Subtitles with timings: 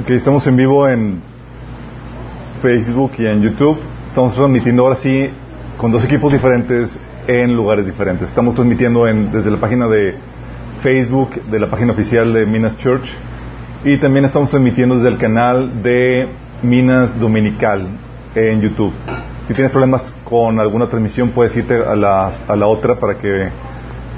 [0.00, 1.20] Ok, estamos en vivo en
[2.62, 3.78] Facebook y en YouTube.
[4.06, 5.28] Estamos transmitiendo ahora sí
[5.76, 8.28] con dos equipos diferentes en lugares diferentes.
[8.28, 10.14] Estamos transmitiendo en, desde la página de
[10.84, 13.08] Facebook, de la página oficial de Minas Church,
[13.84, 16.28] y también estamos transmitiendo desde el canal de
[16.62, 17.88] Minas Dominical
[18.36, 18.92] en YouTube.
[19.42, 23.48] Si tienes problemas con alguna transmisión, puedes irte a la, a la otra para que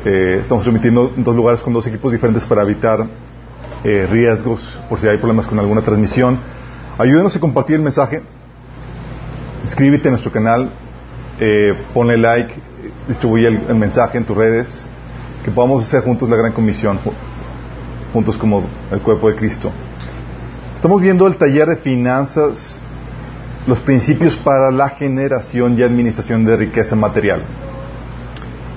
[0.04, 3.06] eh, estamos transmitiendo en dos lugares con dos equipos diferentes para evitar
[3.84, 6.38] eh, riesgos por si hay problemas con alguna transmisión.
[6.98, 8.22] Ayúdenos a compartir el mensaje.
[9.64, 10.70] Escríbete a nuestro canal,
[11.38, 12.54] eh, ponle like,
[13.08, 14.84] distribuye el, el, mensaje en tus redes,
[15.44, 16.98] que podamos hacer juntos la gran comisión,
[18.12, 19.70] juntos como el cuerpo de Cristo.
[20.74, 22.82] Estamos viendo el taller de finanzas,
[23.66, 27.42] los principios para la generación y administración de riqueza material.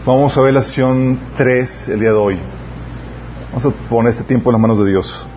[0.05, 2.37] Vamos a ver la sesión 3 el día de hoy.
[3.53, 5.27] Vamos a poner este tiempo en las manos de Dios.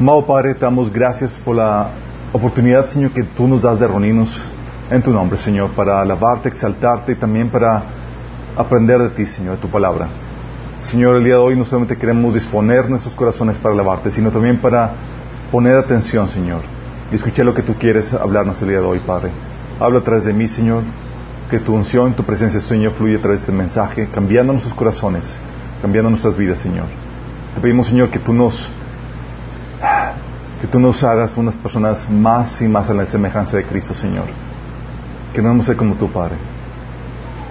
[0.00, 1.90] Amado Padre, te damos gracias por la
[2.32, 4.42] oportunidad, Señor, que tú nos das de reunirnos
[4.90, 7.84] en tu nombre, Señor, para alabarte, exaltarte y también para
[8.56, 10.08] aprender de ti, Señor, de tu palabra.
[10.82, 14.58] Señor, el día de hoy no solamente queremos disponer nuestros corazones para alabarte, sino también
[14.58, 14.90] para
[15.52, 16.62] poner atención, Señor,
[17.12, 19.30] y escuchar lo que tú quieres hablarnos el día de hoy, Padre.
[19.78, 20.82] Habla a través de mí, Señor,
[21.48, 25.38] que tu unción, tu presencia, Señor, fluye a través de este mensaje, cambiando nuestros corazones,
[25.80, 26.86] cambiando nuestras vidas, Señor.
[27.60, 28.70] Pedimos, Señor, que tú nos
[30.60, 34.26] que tú nos hagas unas personas más y más a la semejanza de Cristo, Señor.
[35.34, 36.34] Que no vamos ser como tu Padre.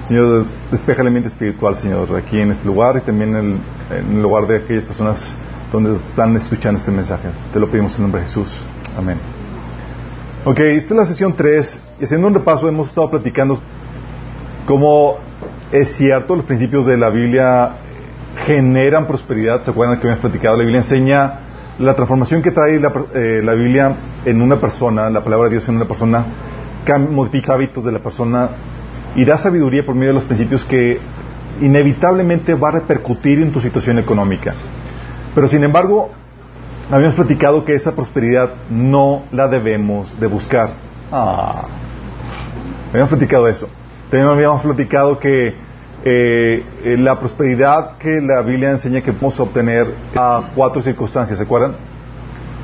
[0.03, 3.59] Señor, despeja la mente espiritual, Señor, aquí en este lugar y también en
[3.91, 5.35] el, en el lugar de aquellas personas
[5.71, 7.29] donde están escuchando este mensaje.
[7.51, 8.61] Te lo pedimos en nombre de Jesús.
[8.97, 9.17] Amén.
[10.45, 13.59] Ok, esta es la sesión 3 y haciendo un repaso hemos estado platicando
[14.65, 15.17] cómo
[15.71, 17.73] es cierto los principios de la Biblia
[18.45, 19.63] generan prosperidad.
[19.63, 20.57] ¿Se acuerdan que habíamos platicado?
[20.57, 21.33] La Biblia enseña
[21.79, 25.69] la transformación que trae la, eh, la, Biblia en una persona, la palabra de Dios
[25.69, 26.25] en una persona,
[27.11, 28.49] modifica hábitos de la persona
[29.15, 30.99] y da sabiduría por medio de los principios que
[31.61, 34.53] inevitablemente va a repercutir en tu situación económica.
[35.35, 36.11] Pero sin embargo,
[36.91, 40.71] habíamos platicado que esa prosperidad no la debemos de buscar.
[41.11, 41.65] Ah,
[42.89, 43.69] habíamos platicado eso.
[44.09, 45.53] También habíamos platicado que
[46.03, 46.63] eh,
[46.97, 51.73] la prosperidad que la Biblia enseña que podemos obtener a cuatro circunstancias, ¿se acuerdan?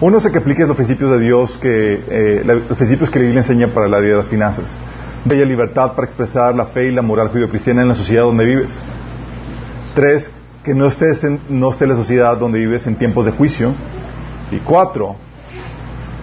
[0.02, 3.42] Uno es que apliques los principios de Dios, que, eh, los principios que la Biblia
[3.42, 4.78] enseña para la vida de las finanzas.
[5.30, 8.80] Haya libertad para expresar la fe y la moral judio-cristiana en la sociedad donde vives.
[9.96, 10.30] Tres,
[10.64, 13.72] que no estés en la sociedad donde vives en tiempos de juicio.
[14.52, 15.16] Y cuatro,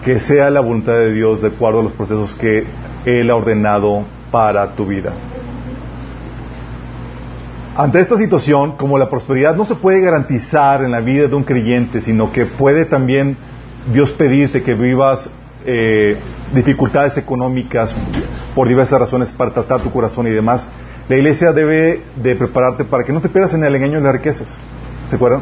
[0.05, 2.65] que sea la voluntad de Dios de acuerdo a los procesos que
[3.05, 5.13] Él ha ordenado para tu vida.
[7.75, 11.43] Ante esta situación, como la prosperidad no se puede garantizar en la vida de un
[11.43, 13.35] creyente, sino que puede también
[13.91, 15.31] Dios pedirte que vivas
[15.65, 16.19] eh,
[16.53, 17.95] dificultades económicas
[18.55, 20.69] por diversas razones para tratar tu corazón y demás,
[21.09, 24.13] la iglesia debe de prepararte para que no te pierdas en el engaño de las
[24.17, 24.59] riquezas.
[25.09, 25.41] ¿Se acuerdan?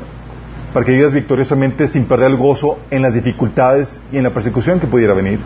[0.73, 4.79] Para que vivas victoriosamente sin perder el gozo en las dificultades y en la persecución
[4.79, 5.41] que pudiera venir.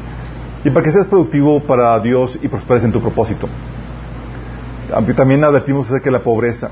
[0.62, 3.48] Y para que seas productivo para Dios y prosperes en tu propósito
[5.16, 6.70] también advertimos acerca de la pobreza,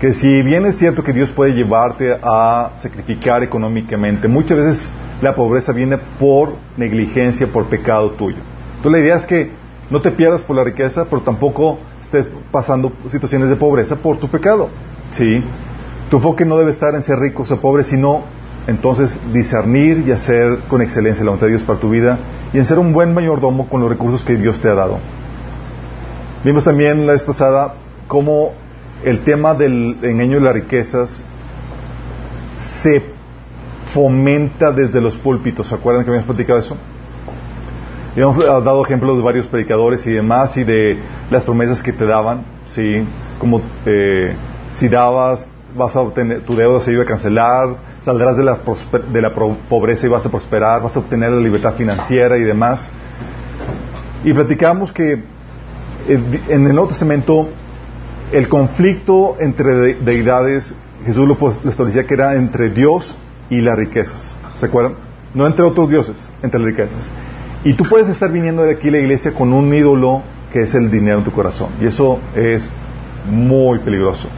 [0.00, 5.34] que si bien es cierto que Dios puede llevarte a sacrificar económicamente, muchas veces la
[5.34, 8.38] pobreza viene por negligencia, por pecado tuyo.
[8.76, 9.50] Entonces la idea es que
[9.90, 14.28] no te pierdas por la riqueza, pero tampoco estés pasando situaciones de pobreza por tu
[14.28, 14.68] pecado.
[15.10, 15.42] ¿sí?
[16.10, 18.22] Tu enfoque no debe estar en ser rico o ser pobre, sino
[18.66, 22.18] entonces discernir y hacer con excelencia la voluntad de Dios para tu vida
[22.52, 24.98] y en ser un buen mayordomo con los recursos que Dios te ha dado.
[26.44, 27.72] Vimos también la vez pasada
[28.06, 28.52] cómo
[29.02, 31.24] el tema del engaño de las riquezas
[32.54, 33.02] se
[33.94, 35.68] fomenta desde los púlpitos.
[35.68, 36.76] ¿Se acuerdan que habíamos platicado eso?
[38.14, 40.98] Y hemos dado ejemplos de varios predicadores y demás y de
[41.30, 42.42] las promesas que te daban,
[42.74, 43.02] ¿sí?
[43.38, 44.34] Como eh,
[44.70, 47.68] si dabas, vas a obtener, tu deuda se iba a cancelar,
[48.00, 48.58] saldrás de la,
[49.10, 52.90] de la pobreza y vas a prosperar, vas a obtener la libertad financiera y demás.
[54.24, 55.32] Y platicamos que
[56.08, 57.48] en el Nuevo Testamento
[58.32, 60.74] el conflicto entre deidades,
[61.04, 63.16] Jesús lo, lo establecía que era entre Dios
[63.50, 64.38] y las riquezas.
[64.56, 64.94] ¿Se acuerdan?
[65.34, 67.10] No entre otros dioses, entre las riquezas.
[67.64, 70.22] Y tú puedes estar viniendo de aquí a la iglesia con un ídolo
[70.52, 71.70] que es el dinero en tu corazón.
[71.80, 72.72] Y eso es
[73.30, 74.28] muy peligroso.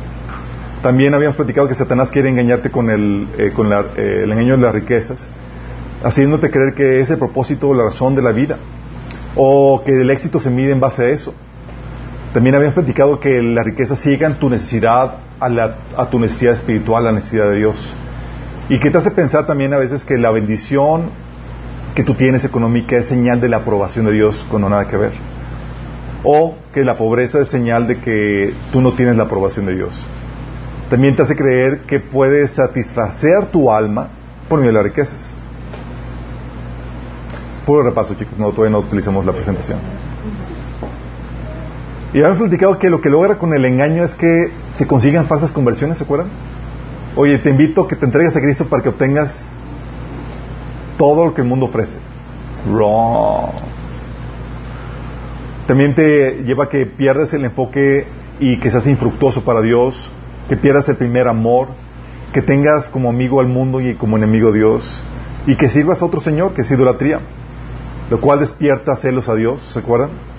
[0.83, 4.63] También habíamos platicado que Satanás quiere engañarte con el, eh, con eh, el engaño de
[4.63, 5.29] las riquezas,
[6.03, 8.59] haciéndote creer que es el propósito o la razón de la vida,
[9.35, 11.35] o que el éxito se mide en base a eso.
[12.37, 17.13] También habíamos platicado que la riqueza ciega tu necesidad a, tu necesidad espiritual, a la
[17.13, 17.95] necesidad de Dios.
[18.69, 21.09] Y que te hace pensar también a veces que la bendición
[21.95, 25.13] que tú tienes económica es señal de la aprobación de Dios cuando nada que ver.
[26.25, 30.07] O que la pobreza es señal de que tú no tienes la aprobación de Dios.
[30.91, 34.11] También te hace creer que puedes satisfacer tu alma
[34.47, 35.33] por medio de las riquezas.
[37.65, 39.79] Puro repaso, chicos, no, todavía no utilizamos la presentación.
[42.17, 45.53] Y habíamos platicado que lo que logra con el engaño es que se consigan falsas
[45.53, 46.29] conversiones, ¿se acuerdan?
[47.15, 49.51] Oye, te invito a que te entregues a Cristo para que obtengas
[50.97, 51.99] todo lo que el mundo ofrece.
[52.73, 53.51] Wrong.
[55.67, 58.07] También te lleva a que pierdas el enfoque
[58.41, 60.11] y que seas infructuoso para Dios,
[60.49, 61.69] que pierdas el primer amor,
[62.33, 65.03] que tengas como amigo al mundo y como enemigo a Dios,
[65.47, 67.21] y que sirvas a otro Señor, que es idolatría,
[68.09, 70.36] lo cual despierta celos a Dios, ¿se acuerdan?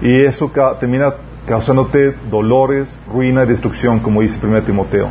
[0.00, 1.14] Y eso termina
[1.46, 5.08] causándote dolores, ruina y destrucción, como dice 1 Timoteo.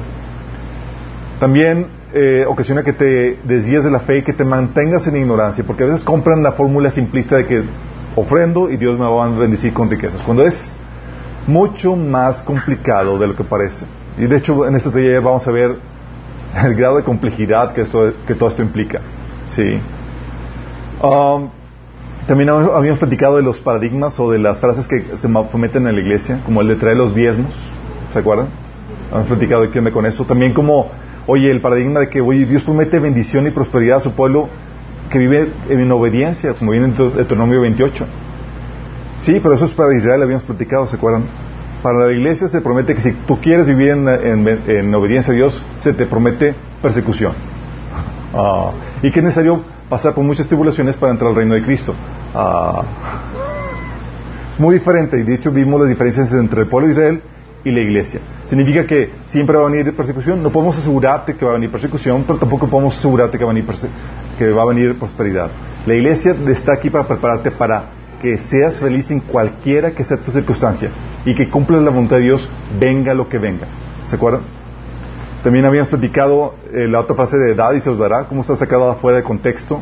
[1.40, 5.64] También eh, ocasiona que te desvíes de la fe y que te mantengas en ignorancia,
[5.66, 7.64] porque a veces compran la fórmula simplista de que
[8.16, 10.80] ofrendo y Dios me va a bendecir con riquezas, cuando es
[11.48, 13.86] mucho más complicado de lo que parece.
[14.18, 15.76] Y de hecho en este taller vamos a ver
[16.64, 19.02] el grado de complejidad que, esto, que todo esto implica.
[19.46, 19.80] Sí.
[21.02, 21.50] Um,
[22.28, 26.02] también habíamos platicado de los paradigmas o de las frases que se fomenten en la
[26.02, 27.56] iglesia, como el de traer los diezmos,
[28.12, 28.48] ¿se acuerdan?
[29.10, 30.26] Habíamos platicado de qué onda con eso.
[30.26, 30.92] También como
[31.30, 34.48] Oye, el paradigma de que oye, Dios promete bendición y prosperidad a su pueblo
[35.12, 38.06] que vive en obediencia, como viene en Deuteronomio 28.
[39.24, 41.24] Sí, pero eso es para Israel, habíamos platicado, ¿se acuerdan?
[41.84, 45.94] Para la iglesia se promete que si tú quieres vivir en, obediencia a Dios, se
[45.94, 47.34] te promete persecución.
[48.40, 48.72] Ah,
[49.02, 51.96] y que es necesario pasar por muchas tribulaciones para entrar al reino de Cristo.
[52.40, 52.84] Ah,
[54.52, 57.22] es muy diferente, y de hecho vimos las diferencias entre el pueblo de Israel
[57.64, 58.20] y la iglesia.
[58.48, 60.44] ¿Significa que siempre va a venir persecución?
[60.44, 64.66] No podemos asegurarte que va a venir persecución, pero tampoco podemos asegurarte que va a
[64.66, 65.50] venir, prosperidad.
[65.88, 67.86] La iglesia está aquí para prepararte para
[68.22, 70.92] que seas feliz en cualquiera que sea tu circunstancia
[71.26, 72.48] y que cumplas la voluntad de Dios,
[72.80, 73.66] venga lo que venga.
[74.06, 74.42] ¿Se acuerdan?
[75.44, 78.56] También habíamos platicado eh, la otra frase de edad y se os dará, cómo está
[78.56, 79.82] sacado afuera de contexto,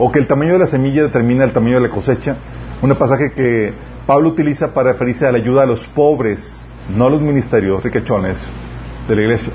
[0.00, 2.36] o que el tamaño de la semilla determina el tamaño de la cosecha.
[2.80, 3.74] Un pasaje que
[4.06, 6.66] Pablo utiliza para referirse a la ayuda a los pobres
[6.96, 8.38] no los ministerios riquechones
[9.06, 9.52] de la iglesia.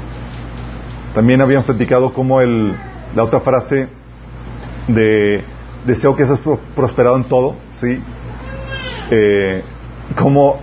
[1.15, 2.73] También habían platicado como el,
[3.15, 3.89] la otra frase
[4.87, 5.43] de
[5.85, 6.39] deseo que seas
[6.75, 7.99] prosperado en todo, ¿sí?
[9.09, 9.63] Eh,
[10.15, 10.59] como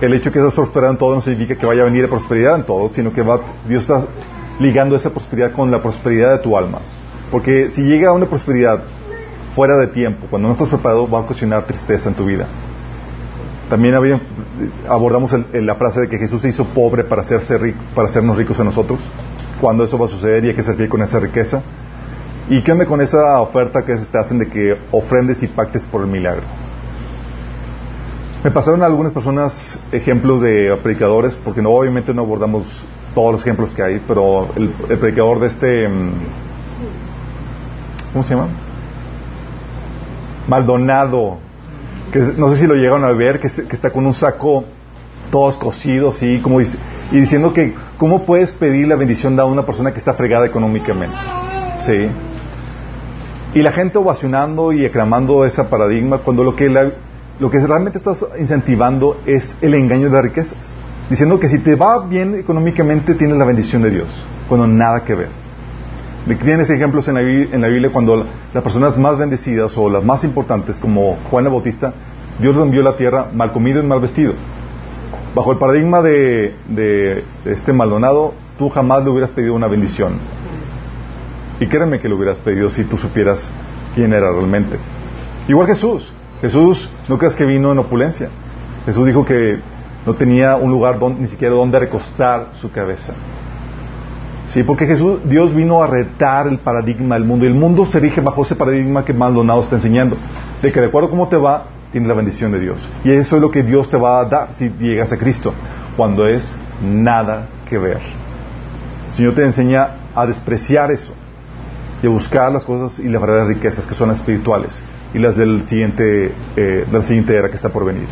[0.00, 2.56] el hecho de que seas prosperado en todo no significa que vaya a venir prosperidad
[2.56, 4.06] en todo, sino que va, Dios está
[4.58, 6.80] ligando esa prosperidad con la prosperidad de tu alma.
[7.30, 8.82] Porque si llega una prosperidad
[9.54, 12.46] fuera de tiempo, cuando no estás preparado, va a ocasionar tristeza en tu vida.
[13.68, 13.94] También
[14.88, 18.58] abordamos la frase de que Jesús se hizo pobre para, hacerse rico, para hacernos ricos
[18.60, 19.00] a nosotros.
[19.60, 21.62] Cuando eso va a suceder y hay que servir con esa riqueza.
[22.48, 26.00] ¿Y qué onda con esa oferta que te hacen de que ofrendes y pactes por
[26.00, 26.44] el milagro?
[28.42, 32.64] Me pasaron algunas personas ejemplos de predicadores, porque no, obviamente no abordamos
[33.14, 35.88] todos los ejemplos que hay, pero el, predicador de este...
[38.12, 38.48] ¿Cómo se llama?
[40.48, 41.38] Maldonado,
[42.12, 44.64] que no sé si lo llegaron a ver, que, está con un saco
[45.30, 46.78] todos cosidos y como dice,
[47.12, 51.16] y diciendo que cómo puedes pedir la bendición a una persona que está fregada económicamente.
[51.84, 52.08] ¿Sí?
[53.54, 58.24] Y la gente ovacionando y aclamando ese paradigma cuando lo que, lo que realmente estás
[58.38, 60.72] incentivando es el engaño de riquezas.
[61.10, 64.08] Diciendo que si te va bien económicamente tienes la bendición de Dios,
[64.48, 65.47] cuando nada que ver.
[66.36, 70.24] Tienes ejemplos en la, en la Biblia cuando las personas más bendecidas o las más
[70.24, 71.94] importantes, como Juan el Bautista,
[72.38, 74.34] Dios lo envió a la tierra mal comido y mal vestido.
[75.34, 80.18] Bajo el paradigma de, este Maldonado, tú jamás le hubieras pedido una bendición.
[81.60, 83.50] Y créeme que lo hubieras pedido si tú supieras
[83.94, 84.78] quién era realmente.
[85.48, 86.12] Igual Jesús.
[86.40, 88.28] Jesús, no creas que vino en opulencia.
[88.86, 89.58] Jesús dijo que
[90.06, 93.14] no tenía un lugar ni siquiera donde recostar su cabeza.
[94.48, 98.00] Sí, porque Jesús, Dios vino a retar el paradigma del mundo y el mundo se
[98.00, 100.16] rige bajo ese paradigma que Maldonado está enseñando,
[100.62, 102.88] de que de acuerdo a cómo te va, tienes la bendición de Dios.
[103.04, 105.52] Y eso es lo que Dios te va a dar si llegas a Cristo,
[105.96, 106.50] cuando es
[106.82, 108.00] nada que ver.
[109.08, 111.12] El Señor te enseña a despreciar eso
[112.02, 115.36] y a buscar las cosas y las verdaderas riquezas que son las espirituales y las
[115.36, 118.08] del siguiente, eh, siguiente era que está por venir.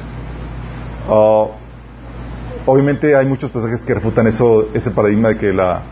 [1.08, 1.46] Ah,
[2.66, 5.82] obviamente hay muchos pasajes que refutan eso, ese paradigma de que la,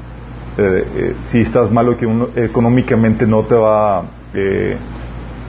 [0.56, 4.76] eh, eh, si estás malo que uno, económicamente no te va, eh,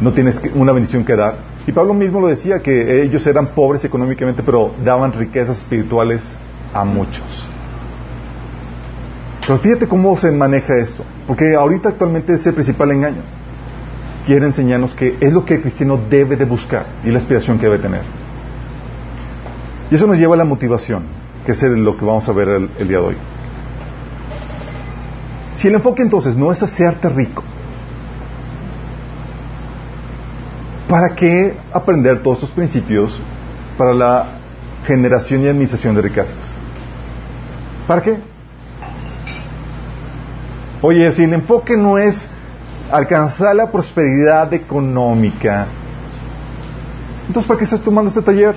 [0.02, 1.38] no tienes una bendición que dar.
[1.68, 6.24] Y Pablo mismo lo decía, que ellos eran pobres económicamente, pero daban riquezas espirituales
[6.74, 7.48] a muchos.
[9.42, 13.22] Pero fíjate cómo se maneja esto, porque ahorita actualmente es el principal engaño.
[14.26, 17.68] quiere enseñarnos que es lo que el cristiano debe de buscar y la aspiración que
[17.68, 18.02] debe tener.
[19.92, 21.04] Y eso nos lleva a la motivación,
[21.46, 23.16] que es lo que vamos a ver el, el día de hoy.
[25.56, 27.42] Si el enfoque entonces no es hacerte rico,
[30.90, 33.20] ¿para qué aprender todos estos principios
[33.78, 34.26] para la
[34.86, 36.36] generación y administración de riquezas?
[37.88, 38.18] ¿Para qué?
[40.82, 42.30] Oye, si el enfoque no es
[42.92, 45.68] alcanzar la prosperidad económica,
[47.28, 48.56] entonces ¿para qué estás tomando este taller?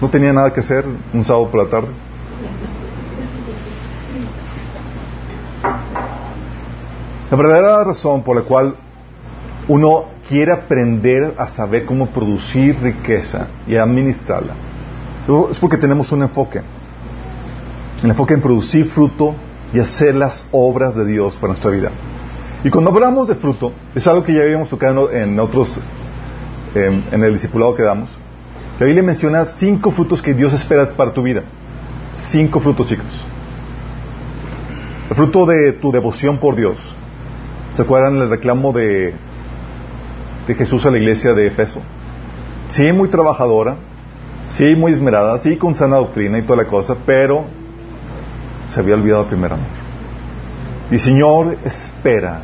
[0.00, 0.84] ¿No tenía nada que hacer
[1.14, 2.11] un sábado por la tarde?
[7.32, 8.76] La verdadera razón por la cual
[9.66, 14.52] uno quiere aprender a saber cómo producir riqueza y administrarla
[15.50, 16.60] es porque tenemos un enfoque.
[18.02, 19.34] El enfoque en producir fruto
[19.72, 21.90] y hacer las obras de Dios para nuestra vida.
[22.64, 25.80] Y cuando hablamos de fruto, es algo que ya habíamos tocado en otros,
[26.74, 28.10] en, en el discipulado que damos.
[28.78, 31.44] La Biblia menciona cinco frutos que Dios espera para tu vida.
[32.14, 33.24] Cinco frutos, chicos.
[35.08, 36.94] El fruto de tu devoción por Dios.
[37.74, 39.14] ¿Se acuerdan el reclamo de,
[40.46, 41.80] de Jesús a la iglesia de Efeso?
[42.68, 43.76] Sí, muy trabajadora,
[44.50, 47.46] sí, muy esmerada, sí, con sana doctrina y toda la cosa, pero
[48.68, 49.66] se había olvidado el primer amor.
[50.90, 52.42] Y Señor espera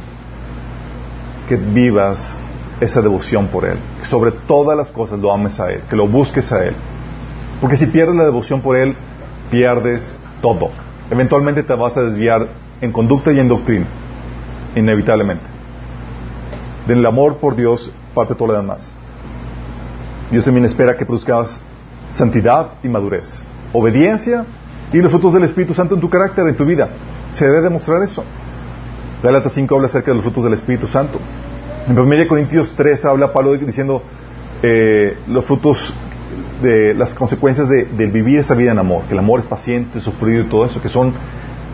[1.46, 2.34] que vivas
[2.80, 6.08] esa devoción por Él, que sobre todas las cosas lo ames a Él, que lo
[6.08, 6.74] busques a Él.
[7.60, 8.96] Porque si pierdes la devoción por Él,
[9.50, 10.70] pierdes todo.
[11.10, 12.48] Eventualmente te vas a desviar
[12.80, 13.86] en conducta y en doctrina,
[14.74, 15.44] inevitablemente.
[16.86, 18.92] Del amor por Dios parte todo lo demás.
[20.30, 21.60] Dios también espera que produzcas
[22.10, 24.44] santidad y madurez, obediencia
[24.92, 26.88] y los frutos del Espíritu Santo en tu carácter, en tu vida.
[27.32, 28.24] Se debe demostrar eso.
[29.22, 31.18] Gálatas 5 habla acerca de los frutos del Espíritu Santo.
[31.88, 34.02] En 1 Corintios 3 habla Pablo diciendo
[34.62, 35.92] eh, los frutos
[36.62, 40.42] de las consecuencias de, vivir esa vida en amor, que el amor es paciente, sufrido
[40.42, 41.12] y todo eso, que son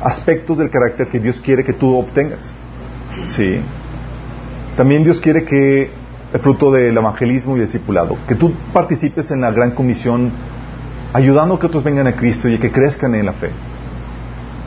[0.03, 2.55] aspectos del carácter que Dios quiere que tú obtengas.
[3.27, 3.61] Sí.
[4.77, 5.91] También Dios quiere que
[6.33, 10.33] el fruto del evangelismo y discipulado, que tú participes en la gran comisión
[11.13, 13.51] ayudando a que otros vengan a Cristo y que crezcan en la fe.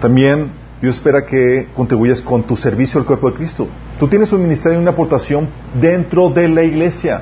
[0.01, 0.51] También
[0.81, 3.67] Dios espera que contribuyas con tu servicio al cuerpo de Cristo.
[3.99, 5.49] Tú tienes un ministerio y una aportación
[5.79, 7.21] dentro de la iglesia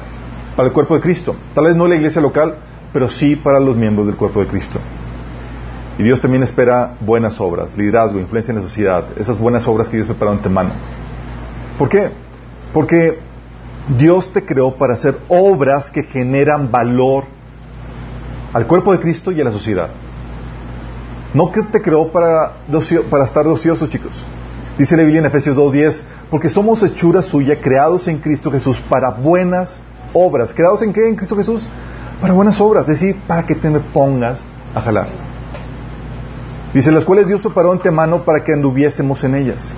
[0.55, 1.35] para el cuerpo de Cristo.
[1.55, 2.55] Tal vez no la iglesia local,
[2.93, 4.79] pero sí para los miembros del cuerpo de Cristo.
[5.97, 9.95] Y Dios también espera buenas obras, liderazgo, influencia en la sociedad, esas buenas obras que
[9.97, 10.71] Dios preparó antemano.
[11.77, 12.09] ¿Por qué?
[12.73, 13.19] Porque
[13.97, 17.25] Dios te creó para hacer obras que generan valor
[18.53, 19.89] al cuerpo de Cristo y a la sociedad.
[21.33, 22.53] No que te creó para,
[23.23, 24.23] estar ociosos, chicos.
[24.77, 29.11] Dice la Biblia en Efesios 2.10, porque somos hechura suya, creados en Cristo Jesús para
[29.11, 29.79] buenas
[30.13, 30.53] obras.
[30.53, 31.67] ¿Creados en qué en Cristo Jesús?
[32.21, 34.39] Para buenas obras, es decir, para que te me pongas
[34.73, 35.07] a jalar.
[36.73, 39.75] Dice, las cuales Dios preparó antemano para que anduviésemos en ellas.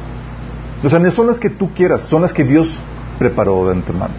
[0.78, 2.80] Entonces, no son las que tú quieras, son las que Dios
[3.20, 4.14] preparó de antemano.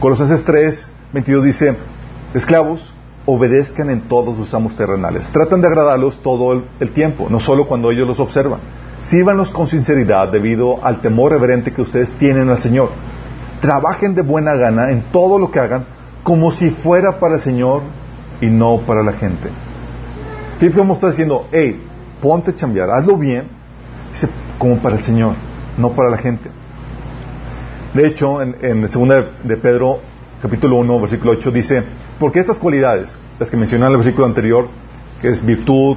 [0.00, 1.76] Colosenses 3, 22 dice,
[2.34, 2.92] esclavos,
[3.24, 5.28] obedezcan en todos sus amos terrenales.
[5.28, 8.60] Tratan de agradarlos todo el, tiempo, no solo cuando ellos los observan.
[9.02, 12.90] Sírvanlos con sinceridad debido al temor reverente que ustedes tienen al Señor.
[13.60, 15.84] Trabajen de buena gana en todo lo que hagan
[16.22, 17.82] como si fuera para el Señor
[18.40, 19.48] y no para la gente.
[20.58, 21.80] Fíjate cómo está diciendo, hey,
[22.20, 23.48] ponte a chambear, hazlo bien,
[24.12, 24.28] dice,
[24.58, 25.34] como para el Señor,
[25.78, 26.50] no para la gente.
[27.94, 30.00] De hecho, en, en segunda de Pedro
[30.42, 31.82] capítulo 1, versículo 8, dice,
[32.18, 34.68] porque estas cualidades, las que mencioné en el versículo anterior,
[35.20, 35.96] que es virtud,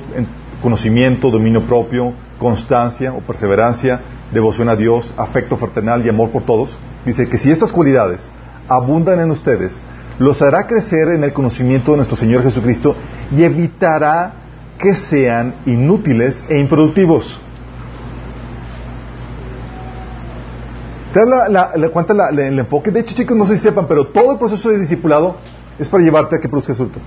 [0.62, 4.00] conocimiento, dominio propio, constancia o perseverancia,
[4.32, 8.30] devoción a Dios, afecto fraternal y amor por todos, dice que si estas cualidades
[8.68, 9.82] abundan en ustedes,
[10.20, 12.96] los hará crecer en el conocimiento de nuestro Señor Jesucristo
[13.36, 14.34] y evitará
[14.78, 17.40] que sean inútiles e improductivos.
[21.14, 22.92] ¿Te das la, la, el enfoque?
[22.92, 25.38] De hecho, chicos, no sé si sepan, pero todo el proceso de discipulado
[25.80, 27.00] es para llevarte a que produzcas fruto.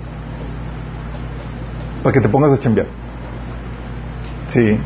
[2.02, 2.87] Para que te pongas a chambear.
[4.49, 4.76] Sí.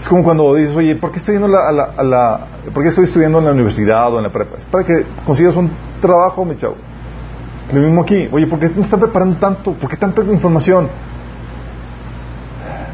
[0.00, 2.40] Es como cuando dices, oye, ¿por qué estoy, yendo la, a la,
[2.74, 4.56] ¿por qué estoy estudiando en la universidad o en la prepa?
[4.58, 6.74] Es para que consigas un trabajo, mi chavo.
[7.72, 8.28] Lo mismo aquí.
[8.30, 9.72] Oye, ¿por qué no están preparando tanto?
[9.72, 10.88] ¿Por qué tanta información?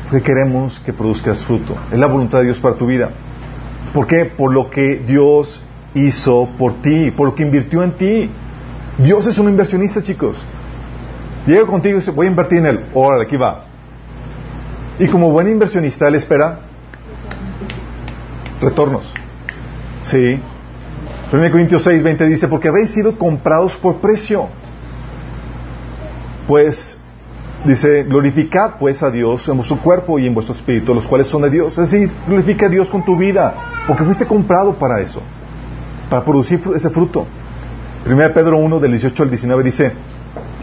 [0.09, 1.75] Porque queremos que produzcas fruto.
[1.91, 3.11] Es la voluntad de Dios para tu vida.
[3.93, 4.27] ¿Por qué?
[4.27, 5.63] Por lo que Dios
[5.95, 8.31] hizo por ti, por lo que invirtió en ti.
[8.99, 10.45] Dios es un inversionista, chicos.
[11.47, 12.85] Llega contigo y dice, voy a invertir en él.
[12.95, 13.65] Órale, aquí va.
[14.99, 16.61] Y como buen inversionista, él espera
[18.61, 19.11] retornos.
[20.03, 20.39] Sí.
[21.33, 24.49] 1 Corintios 6, 20 dice, porque habéis sido comprados por precio.
[26.47, 26.99] Pues,
[27.65, 31.43] dice, glorificad pues a Dios en vuestro cuerpo y en vuestro espíritu, los cuales son
[31.43, 31.79] de Dios.
[31.79, 33.55] Es decir, glorifica a Dios con tu vida,
[33.87, 35.23] porque fuiste comprado para eso,
[36.11, 37.27] para producir ese fruto.
[38.05, 39.93] 1 Pedro 1, del 18 al 19 dice,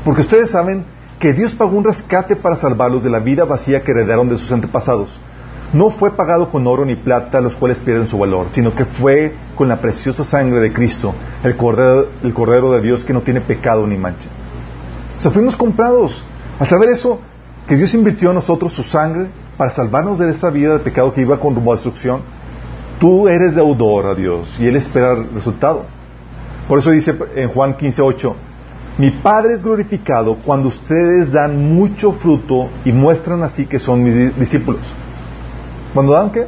[0.06, 0.86] porque ustedes saben
[1.20, 4.51] que Dios pagó un rescate para salvarlos de la vida vacía que heredaron de sus
[4.51, 5.20] antepasados
[5.74, 9.34] no fue pagado con oro ni plata, los cuales pierden su valor, sino que fue
[9.56, 11.13] con la preciosa sangre de Cristo,
[11.44, 14.30] el Cordero, de Dios que no tiene pecado ni mancha.
[15.18, 16.24] O sea, fuimos comprados.
[16.60, 17.20] Al saber eso,
[17.68, 19.27] que Dios invirtió en nosotros su sangre
[19.58, 22.22] para salvarnos de esta vida de pecado que iba con rumbo a destrucción,
[23.00, 25.86] tú eres deudor a Dios y Él espera el resultado.
[26.68, 28.34] Por eso dice en Juan 15:8,
[28.98, 34.36] mi Padre es glorificado cuando ustedes dan mucho fruto y muestran así que son mis
[34.38, 34.82] discípulos.
[35.94, 36.48] ¿Cuándo dan qué?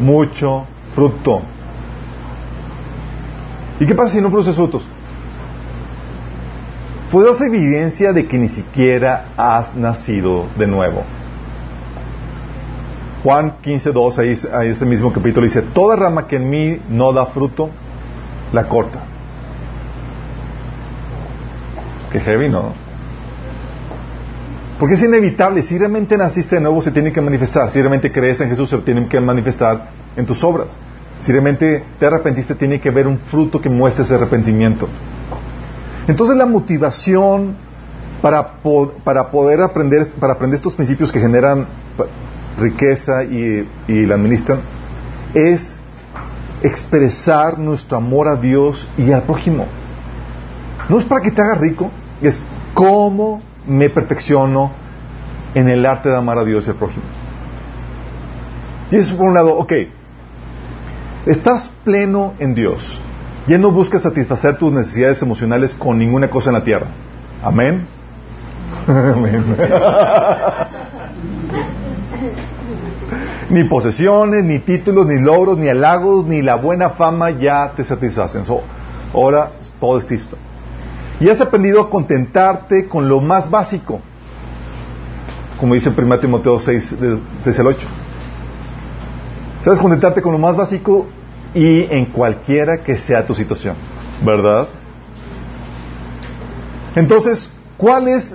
[0.00, 1.40] Mucho fruto.
[3.80, 4.82] ¿Y qué pasa si no produces frutos?
[7.10, 11.02] Pues das evidencia de que ni siquiera has nacido de nuevo.
[13.22, 17.26] Juan 15.2, ahí, ahí ese mismo capítulo dice, toda rama que en mí no da
[17.26, 17.70] fruto,
[18.52, 19.00] la corta.
[22.10, 22.72] Qué heavy, ¿no?
[24.78, 28.40] Porque es inevitable, si realmente naciste de nuevo se tiene que manifestar, si realmente crees
[28.40, 30.76] en Jesús se tiene que manifestar en tus obras,
[31.20, 34.88] si realmente te arrepentiste tiene que haber un fruto que muestre ese arrepentimiento.
[36.08, 37.54] Entonces la motivación
[38.20, 38.54] para,
[39.04, 41.68] para poder aprender, para aprender estos principios que generan
[42.58, 44.60] riqueza y, y la administran
[45.34, 45.78] es
[46.62, 49.66] expresar nuestro amor a Dios y al prójimo.
[50.88, 51.90] No es para que te haga rico,
[52.20, 52.38] es
[52.74, 54.72] cómo me perfecciono
[55.54, 57.04] en el arte de amar a Dios y al prójimo.
[58.90, 59.72] Y eso por un lado, ok,
[61.26, 62.98] estás pleno en Dios.
[63.46, 66.86] Ya no buscas satisfacer tus necesidades emocionales con ninguna cosa en la tierra.
[67.42, 67.86] Amén.
[68.86, 69.56] Amén.
[73.52, 78.44] ni posesiones, ni títulos, ni logros, ni halagos, ni la buena fama ya te satisfacen.
[79.12, 80.38] ahora todo es Cristo.
[81.20, 84.00] Y has aprendido a contentarte con lo más básico,
[85.60, 86.96] como dice 1 Timoteo 6,
[87.44, 87.88] 6 al 8.
[89.60, 91.06] Sabes contentarte con lo más básico
[91.54, 93.76] y en cualquiera que sea tu situación,
[94.24, 94.66] ¿verdad?
[96.96, 98.34] Entonces, ¿cuál es,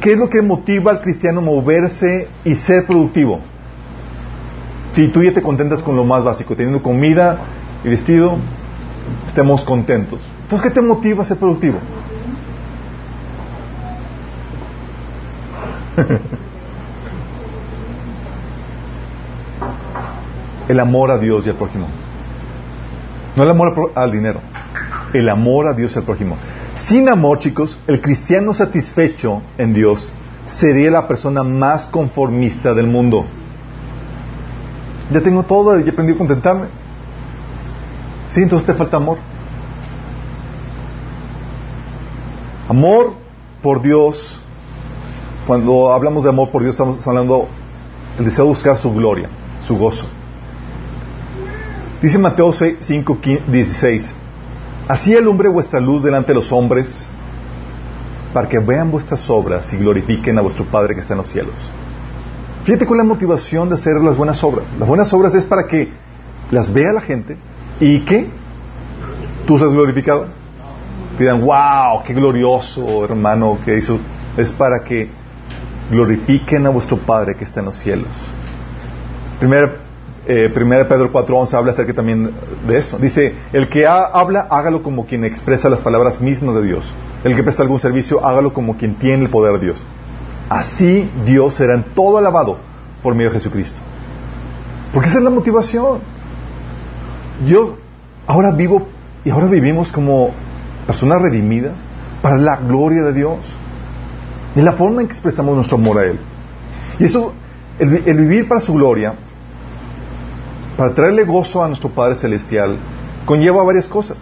[0.00, 3.40] qué es lo que motiva al cristiano moverse y ser productivo?
[4.94, 7.38] Si tú ya te contentas con lo más básico, teniendo comida
[7.82, 8.36] y vestido,
[9.26, 10.20] estemos contentos.
[10.42, 11.78] Entonces, ¿qué te motiva a ser productivo?
[20.68, 21.88] el amor a Dios y al prójimo.
[23.36, 24.40] No el amor al dinero,
[25.12, 26.36] el amor a Dios y al prójimo.
[26.76, 30.12] Sin amor, chicos, el cristiano satisfecho en Dios
[30.46, 33.26] sería la persona más conformista del mundo.
[35.12, 36.66] Ya tengo todo, ya aprendí a contentarme.
[38.28, 39.18] Sí, entonces te falta amor.
[42.68, 43.12] Amor
[43.62, 44.40] por Dios
[45.46, 47.48] cuando hablamos de amor por Dios, estamos hablando
[48.16, 49.28] del deseo de buscar su gloria,
[49.62, 50.06] su gozo.
[52.00, 54.14] Dice Mateo 5, 16,
[54.88, 57.08] así alumbre vuestra luz delante de los hombres,
[58.32, 61.54] para que vean vuestras obras y glorifiquen a vuestro Padre que está en los cielos.
[62.64, 64.64] Fíjate con la motivación de hacer las buenas obras.
[64.78, 65.90] Las buenas obras es para que
[66.50, 67.36] las vea la gente
[67.78, 68.26] y que
[69.46, 70.28] tú seas glorificado.
[71.18, 73.98] Te wow, qué glorioso hermano que hizo.
[74.38, 75.10] Es para que
[75.90, 78.08] glorifiquen a vuestro Padre que está en los cielos.
[79.38, 79.74] Primera,
[80.26, 82.30] eh, Pedro 4.11 habla acerca también
[82.66, 82.98] de eso.
[82.98, 86.94] Dice, el que habla, hágalo como quien expresa las palabras mismas de Dios.
[87.24, 89.84] El que presta algún servicio, hágalo como quien tiene el poder de Dios.
[90.48, 92.58] Así Dios será en todo alabado
[93.02, 93.80] por medio de Jesucristo.
[94.92, 96.00] Porque esa es la motivación.
[97.46, 97.76] Yo
[98.26, 98.86] ahora vivo
[99.24, 100.30] y ahora vivimos como
[100.86, 101.84] personas redimidas
[102.22, 103.38] para la gloria de Dios.
[104.54, 106.20] Es la forma en que expresamos nuestro amor a Él.
[106.98, 107.32] Y eso,
[107.78, 109.14] el, vivir para su gloria,
[110.76, 112.76] para traerle gozo a nuestro Padre Celestial,
[113.26, 114.18] conlleva varias cosas.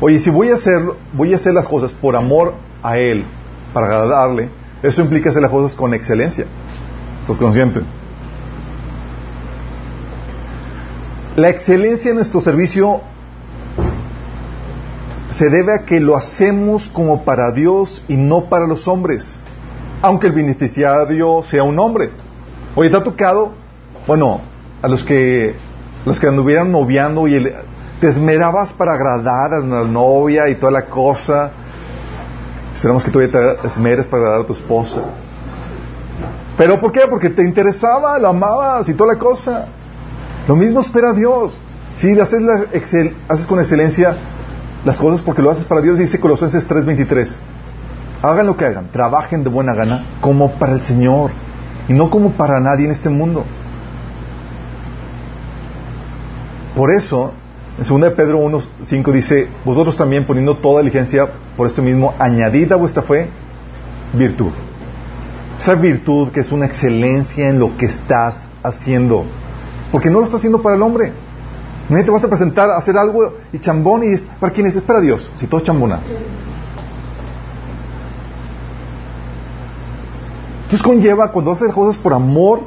[0.00, 3.24] Oye, si voy a hacer, voy a hacer las cosas por amor a Él,
[3.74, 4.48] para agradarle,
[4.82, 6.46] eso implica hacer las cosas con excelencia.
[7.20, 7.80] ¿Estás consciente?
[11.36, 13.00] La excelencia en nuestro servicio
[15.30, 19.38] se debe a que lo hacemos como para Dios y no para los hombres,
[20.02, 22.10] aunque el beneficiario sea un hombre.
[22.74, 23.52] Oye, ¿te ha tocado?
[24.06, 24.42] Bueno,
[24.82, 25.54] a los que
[26.04, 27.50] los que anduvieran noviando y
[28.00, 31.52] te esmerabas para agradar a la novia y toda la cosa.
[32.74, 35.02] Esperamos que todavía te esmeres para agradar a tu esposa.
[36.56, 37.02] ¿Pero por qué?
[37.08, 39.68] Porque te interesaba, la amabas y toda la cosa.
[40.48, 41.60] Lo mismo espera Dios.
[41.94, 42.40] Si haces,
[43.28, 44.16] haces con excelencia
[44.84, 47.36] las cosas porque lo haces para Dios, dice Colosenses 3:23.
[48.22, 51.30] Hagan lo que hagan, trabajen de buena gana como para el Señor
[51.88, 53.44] y no como para nadie en este mundo.
[56.76, 57.34] Por eso,
[57.78, 62.70] en 2 de Pedro 1.5 dice, vosotros también poniendo toda diligencia por esto mismo, añadid
[62.72, 63.28] a vuestra fe
[64.12, 64.50] virtud.
[65.58, 69.24] Esa virtud que es una excelencia en lo que estás haciendo.
[69.90, 71.12] Porque no lo estás haciendo para el hombre.
[71.88, 74.76] No te vas a presentar a hacer algo y chambón y es para quién es,
[74.82, 75.30] para Dios.
[75.36, 76.00] Si todo chambona.
[80.64, 82.62] Entonces conlleva, cuando haces cosas por amor,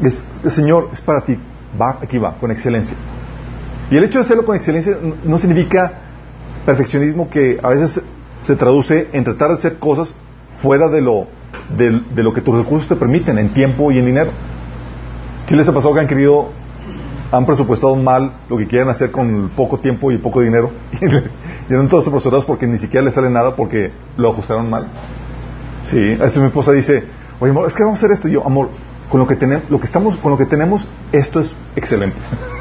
[0.00, 1.38] es, Señor es para ti.
[1.80, 2.96] Va, aquí va, con excelencia.
[3.90, 5.92] Y el hecho de hacerlo con excelencia no significa
[6.64, 8.02] perfeccionismo que a veces
[8.42, 10.14] se traduce en tratar de hacer cosas
[10.60, 11.26] fuera de lo,
[11.76, 14.30] de, lo que tus recursos te permiten, en tiempo y en dinero.
[15.46, 16.48] Si les ha pasado que han querido,
[17.30, 21.88] han presupuestado mal lo que quieren hacer con poco tiempo y poco dinero, y andan
[21.88, 24.86] todos presupuestados porque ni siquiera les sale nada porque lo ajustaron mal?
[25.84, 27.04] Sí, a veces mi esposa dice,
[27.38, 28.26] oye, amor, es que vamos a hacer esto.
[28.26, 28.70] Y yo, amor,
[29.08, 32.16] con lo que tenemos, lo que estamos, con lo que tenemos, esto es excelente.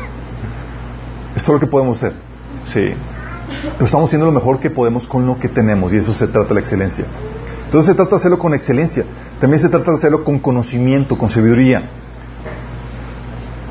[1.35, 2.13] es lo que podemos hacer.
[2.65, 2.93] Sí.
[3.73, 6.49] Pero estamos haciendo lo mejor que podemos con lo que tenemos y eso se trata
[6.49, 7.05] de la excelencia.
[7.65, 9.05] Entonces se trata de hacerlo con excelencia.
[9.39, 11.89] También se trata de hacerlo con conocimiento, con sabiduría.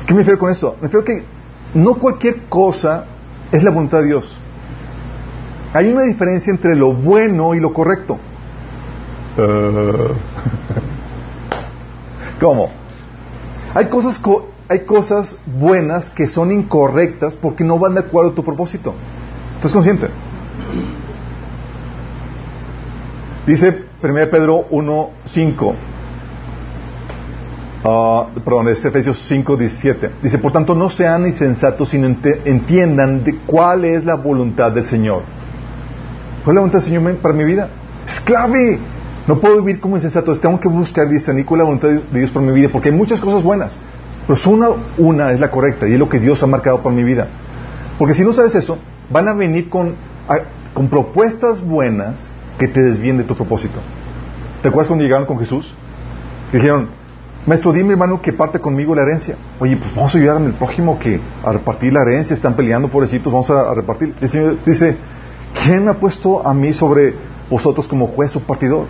[0.05, 0.75] ¿Qué me refiero con esto?
[0.79, 1.23] Me refiero que
[1.73, 3.05] no cualquier cosa
[3.51, 4.35] es la voluntad de Dios.
[5.73, 8.17] Hay una diferencia entre lo bueno y lo correcto.
[9.37, 10.13] Uh.
[12.39, 12.69] ¿Cómo?
[13.73, 14.21] Hay cosas,
[14.67, 18.93] hay cosas buenas que son incorrectas porque no van de acuerdo a tu propósito.
[19.55, 20.07] ¿Estás consciente?
[23.45, 25.75] Dice 1 Pedro 1, 5.
[28.43, 30.11] perdón, es Efesios 5, 17.
[30.23, 35.21] Dice, por tanto, no sean insensatos, sino entiendan de cuál es la voluntad del Señor.
[36.43, 37.69] ¿Cuál es la voluntad del Señor para mi vida?
[38.07, 38.79] Es clave.
[39.27, 40.35] No puedo vivir como insensato.
[40.39, 42.95] Tengo que buscar discernir cuál es la voluntad de Dios para mi vida, porque hay
[42.95, 43.79] muchas cosas buenas.
[44.27, 47.03] Pero solo una es la correcta y es lo que Dios ha marcado para mi
[47.03, 47.27] vida.
[47.97, 48.77] Porque si no sabes eso,
[49.09, 49.95] van a venir con,
[50.73, 53.79] con propuestas buenas que te desvíen de tu propósito.
[54.61, 55.73] ¿Te acuerdas cuando llegaron con Jesús?
[56.51, 56.89] Dijeron,
[57.45, 59.35] maestro, dime hermano que parte conmigo la herencia.
[59.59, 63.31] Oye, pues vamos a ayudar al prójimo que a repartir la herencia, están peleando pobrecitos,
[63.31, 64.15] vamos a, repartir.
[64.19, 64.97] El Señor dice,
[65.63, 67.13] ¿quién me ha puesto a mí sobre
[67.49, 68.85] vosotros como juez o partidor?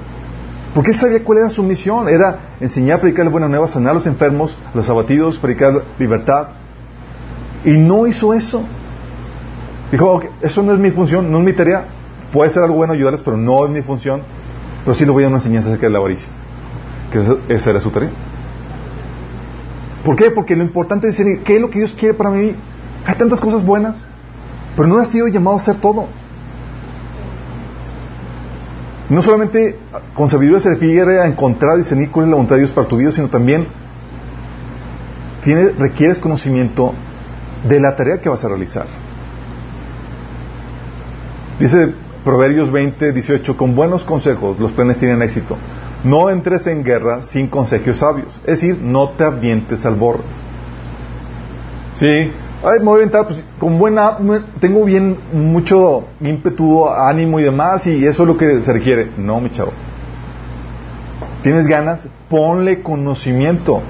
[0.76, 3.94] Porque él sabía cuál era su misión, era enseñar, predicar la buena nueva, sanar a
[3.96, 6.50] los enfermos, a los abatidos, predicar libertad.
[7.64, 8.62] Y no hizo eso.
[9.92, 11.86] Dijo, eso no es mi función, no es mi tarea,
[12.36, 14.22] Puede ser algo bueno ayudarles, pero no es mi función.
[14.84, 16.28] Pero sí le voy a dar una enseñanza acerca de la avaricia.
[17.10, 18.10] Que esa era su tarea.
[20.04, 20.32] ¿Por qué?
[20.32, 22.54] Porque lo importante es decir, ¿qué es lo que Dios quiere para mí?
[23.06, 23.96] Hay tantas cosas buenas,
[24.76, 26.08] pero no ha sido llamado a ser todo.
[29.10, 29.78] No solamente
[30.14, 32.98] con sabiduría se refiere a encontrar discernir cuál es la voluntad de Dios para tu
[32.98, 33.68] vida, sino también
[35.44, 36.94] tiene, requieres conocimiento
[37.68, 38.88] de la tarea que vas a realizar.
[41.60, 45.56] Dice Proverbios 20, 18, con buenos consejos los planes tienen éxito.
[46.04, 48.40] No entres en guerra sin consejos sabios.
[48.46, 50.24] Es decir, no te avientes al borde.
[51.96, 52.32] Sí,
[52.68, 54.18] Ay, me voy a aventar, pues, con buena,
[54.60, 59.12] tengo bien mucho ímpetu, ánimo y demás, y eso es lo que se requiere.
[59.18, 59.72] No, mi chavo.
[61.44, 62.08] ¿Tienes ganas?
[62.28, 63.84] Ponle conocimiento.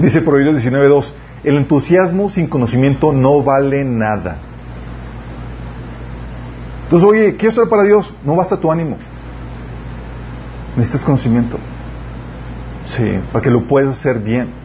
[0.00, 1.12] Dice Proverbios 19.2,
[1.44, 4.38] el entusiasmo sin conocimiento no vale nada.
[6.82, 8.12] Entonces, oye, ¿qué ser para Dios?
[8.24, 8.96] No basta tu ánimo.
[10.76, 11.58] Necesitas conocimiento.
[12.86, 14.59] Sí, para que lo puedas hacer bien.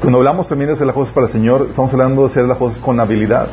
[0.00, 2.58] Cuando hablamos también de hacer las cosas para el Señor, estamos hablando de hacer las
[2.58, 3.48] cosas con habilidad.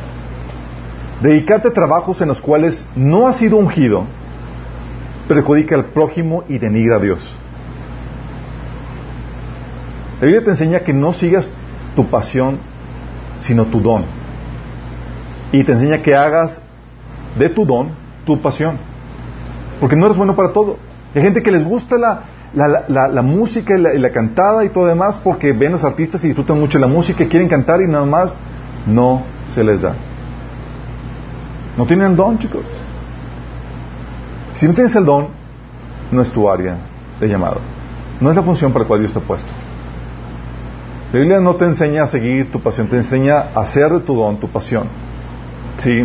[1.20, 4.04] Dedicarte a trabajos en los cuales no has sido ungido,
[5.26, 7.36] perjudica al prójimo y denigra a Dios.
[10.20, 11.48] La Biblia te enseña que no sigas
[11.94, 12.58] tu pasión,
[13.38, 14.04] sino tu don
[15.52, 16.60] y te enseña que hagas
[17.38, 17.90] de tu don
[18.24, 18.76] tu pasión.
[19.80, 20.76] Porque no eres bueno para todo.
[21.14, 22.22] Hay gente que les gusta la,
[22.54, 26.78] la, música y la, cantada y todo demás porque ven los artistas y disfrutan mucho
[26.78, 28.38] la música y quieren cantar y nada más
[28.86, 29.94] no se les da.
[31.76, 32.64] No tienen don, chicos.
[34.54, 35.28] Si no tienes el don,
[36.10, 36.76] no es tu área
[37.20, 37.60] de llamado.
[38.20, 39.50] No es la función para la cual Dios te ha puesto.
[41.12, 44.14] La Biblia no te enseña a seguir tu pasión, te enseña a hacer de tu
[44.14, 44.88] don tu pasión.
[45.78, 46.04] ¿Sí?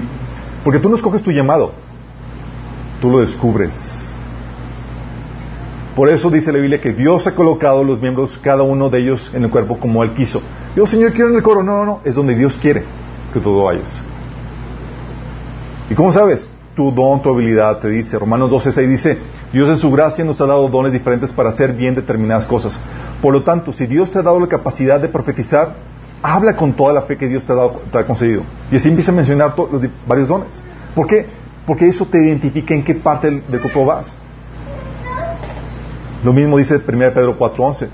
[0.63, 1.73] Porque tú no escoges tu llamado,
[3.01, 4.12] tú lo descubres.
[5.95, 9.31] Por eso dice la Biblia que Dios ha colocado los miembros, cada uno de ellos,
[9.33, 10.41] en el cuerpo como Él quiso.
[10.73, 11.61] Dios, Señor, quiero en el coro.
[11.61, 11.99] No, no, no.
[12.03, 12.83] Es donde Dios quiere
[13.31, 14.01] que tú vayas.
[15.89, 16.49] ¿Y cómo sabes?
[16.75, 18.17] Tu don, tu habilidad, te dice.
[18.17, 19.17] Romanos 12, 6 dice,
[19.51, 22.79] Dios en su gracia nos ha dado dones diferentes para hacer bien determinadas cosas.
[23.21, 25.75] Por lo tanto, si Dios te ha dado la capacidad de profetizar,
[26.23, 28.41] habla con toda la fe que Dios te ha, dado, te ha concedido.
[28.71, 30.63] Y así empieza a mencionar los varios dones.
[30.95, 31.27] ¿Por qué?
[31.67, 34.17] Porque eso te identifica en qué parte del cuerpo vas.
[36.23, 37.89] Lo mismo dice 1 Pedro 4:11.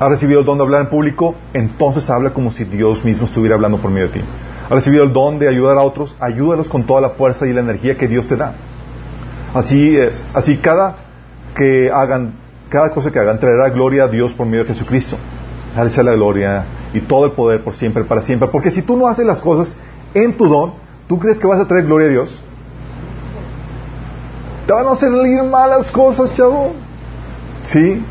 [0.00, 3.54] Ha recibido el don de hablar en público, entonces habla como si Dios mismo estuviera
[3.54, 4.24] hablando por medio de ti.
[4.70, 7.60] Ha recibido el don de ayudar a otros, ayúdalos con toda la fuerza y la
[7.60, 8.54] energía que Dios te da.
[9.54, 10.96] Así es, así cada
[11.56, 12.34] que hagan,
[12.68, 15.16] cada cosa que hagan traerá gloria a Dios por medio de Jesucristo.
[15.74, 18.48] Dale sea la gloria y todo el poder por siempre, para siempre.
[18.48, 19.76] Porque si tú no haces las cosas
[20.14, 20.74] en tu don,
[21.08, 22.42] ¿tú crees que vas a traer gloria a Dios?
[24.66, 26.72] Te van a salir malas cosas, chavo.
[27.62, 28.02] Sí,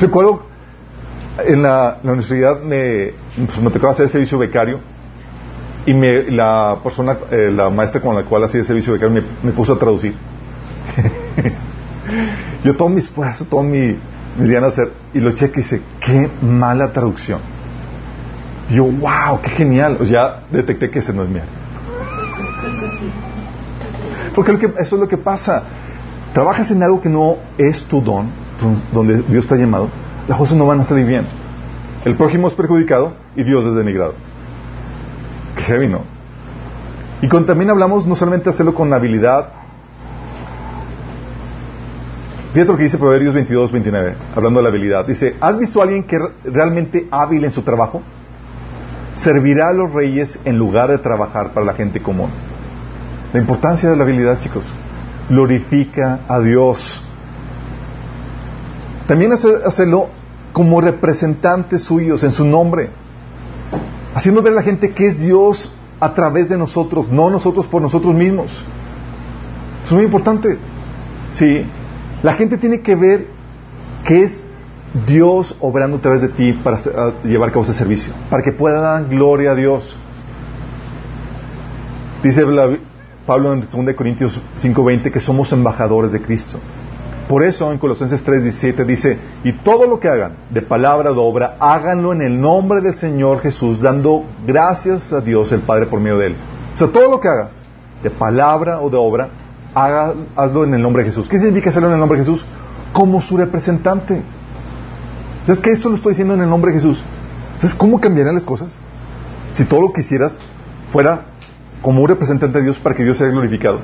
[0.00, 0.48] recuerdo
[1.46, 4.80] en la, universidad me, pues me tocaba hacer servicio becario
[5.86, 9.52] y me, la persona, eh, la maestra con la cual hacía el servicio becario me,
[9.52, 10.14] puso a traducir.
[12.64, 13.96] Yo todo mi esfuerzo, todo mi,
[14.38, 17.40] mis ganas de hacer, y lo cheque y dice, qué mala traducción.
[18.70, 19.96] Y yo, wow, qué genial.
[20.00, 21.48] O ya detecté que ese no es mierda.
[24.34, 25.62] Porque eso es lo que pasa.
[26.34, 28.26] Trabajas en algo que no es tu don,
[28.92, 29.88] donde Dios está llamado,
[30.26, 31.26] las cosas no van a salir bien.
[32.04, 34.14] El prójimo es perjudicado y Dios es denigrado.
[35.56, 36.02] Qué heavy, ¿no?
[37.20, 39.48] Y con, también hablamos no solamente hacerlo con habilidad.
[42.52, 45.06] Fíjate lo que dice Proverbios 22, 29, hablando de la habilidad.
[45.06, 48.02] Dice, ¿has visto a alguien que realmente hábil en su trabajo?
[49.12, 52.30] Servirá a los reyes en lugar de trabajar para la gente común.
[53.32, 54.64] La importancia de la habilidad, chicos.
[55.28, 57.04] Glorifica a Dios.
[59.08, 60.10] También hacerlo
[60.52, 62.90] como representantes suyos en su nombre.
[64.14, 67.80] Haciendo ver a la gente que es Dios a través de nosotros, no nosotros por
[67.80, 68.62] nosotros mismos.
[69.82, 70.58] Es muy importante.
[71.30, 71.64] Sí.
[72.22, 73.28] La gente tiene que ver
[74.04, 74.44] que es
[75.06, 76.78] Dios obrando a través de ti para
[77.24, 79.96] llevar a cabo ese servicio, para que pueda dar gloria a Dios.
[82.22, 82.44] Dice
[83.24, 86.58] Pablo en 2 Corintios 5:20 que somos embajadores de Cristo.
[87.28, 91.20] Por eso en Colosenses 3:17 dice, y todo lo que hagan, de palabra o de
[91.20, 96.00] obra, háganlo en el nombre del Señor Jesús, dando gracias a Dios el Padre por
[96.00, 96.36] medio de Él.
[96.74, 97.62] O sea, todo lo que hagas,
[98.02, 99.28] de palabra o de obra,
[99.74, 101.28] hazlo en el nombre de Jesús.
[101.28, 102.46] ¿Qué significa hacerlo en el nombre de Jesús?
[102.92, 104.22] Como su representante.
[105.42, 107.02] ¿Sabes que esto lo estoy diciendo en el nombre de Jesús?
[107.58, 108.80] ¿Sabes cómo cambiarían las cosas?
[109.52, 110.38] Si todo lo que hicieras
[110.92, 111.26] fuera
[111.82, 113.80] como un representante de Dios para que Dios sea glorificado.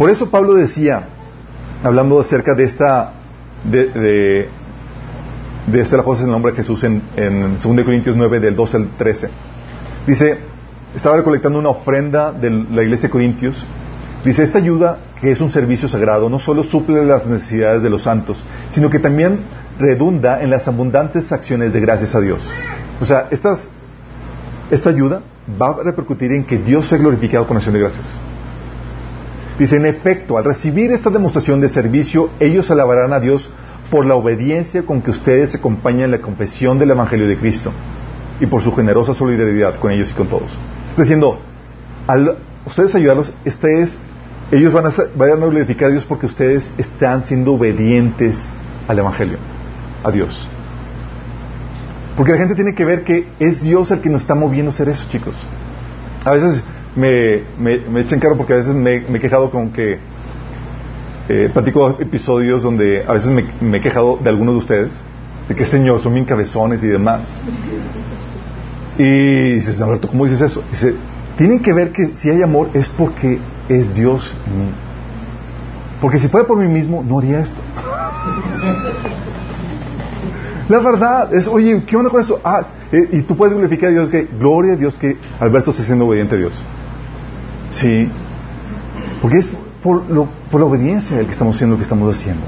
[0.00, 1.10] Por eso Pablo decía,
[1.84, 3.12] hablando acerca de esta,
[3.64, 4.48] de, de,
[5.66, 8.56] de hacer las cosas en el nombre de Jesús en, en 2 Corintios 9, del
[8.56, 9.28] 12 al 13,
[10.06, 10.38] dice,
[10.96, 13.66] estaba recolectando una ofrenda de la iglesia de Corintios,
[14.24, 18.00] dice, esta ayuda, que es un servicio sagrado, no solo suple las necesidades de los
[18.00, 19.40] santos, sino que también
[19.78, 22.50] redunda en las abundantes acciones de gracias a Dios.
[23.02, 25.20] O sea, esta ayuda
[25.60, 28.06] va a repercutir en que Dios sea glorificado con acción de gracias.
[29.60, 33.50] Dice, en efecto, al recibir esta demostración de servicio, ellos alabarán a Dios
[33.90, 37.70] por la obediencia con que ustedes acompañan en la confesión del Evangelio de Cristo
[38.40, 40.56] y por su generosa solidaridad con ellos y con todos.
[40.88, 41.40] Está diciendo,
[42.06, 43.98] al ustedes ayudarlos, ustedes,
[44.50, 48.50] ellos van a, van a glorificar a Dios porque ustedes están siendo obedientes
[48.88, 49.36] al Evangelio,
[50.02, 50.48] a Dios.
[52.16, 54.72] Porque la gente tiene que ver que es Dios el que nos está moviendo a
[54.72, 55.36] hacer eso, chicos.
[56.24, 56.64] A veces
[56.96, 59.98] me, me, me echen porque a veces me, he quejado con que
[61.28, 64.92] eh, platico episodios donde a veces me, he quejado de algunos de ustedes,
[65.48, 67.32] de que Señor, son bien cabezones y demás.
[68.98, 70.62] Y dices, Alberto, ¿cómo dices eso?
[70.70, 70.94] Dice,
[71.36, 74.72] tienen que ver que si hay amor es porque es Dios en mí.
[76.00, 77.60] Porque si fuera por mí mismo, no haría esto.
[80.68, 82.40] La verdad es, oye, ¿qué onda con esto?
[82.44, 85.82] Ah, eh, y tú puedes glorificar a Dios que, gloria a Dios que Alberto está
[85.82, 86.62] siendo obediente a Dios.
[87.70, 88.08] Sí.
[89.22, 89.50] Porque es
[89.82, 90.04] por,
[90.50, 92.42] por la obediencia el que estamos haciendo lo que estamos haciendo.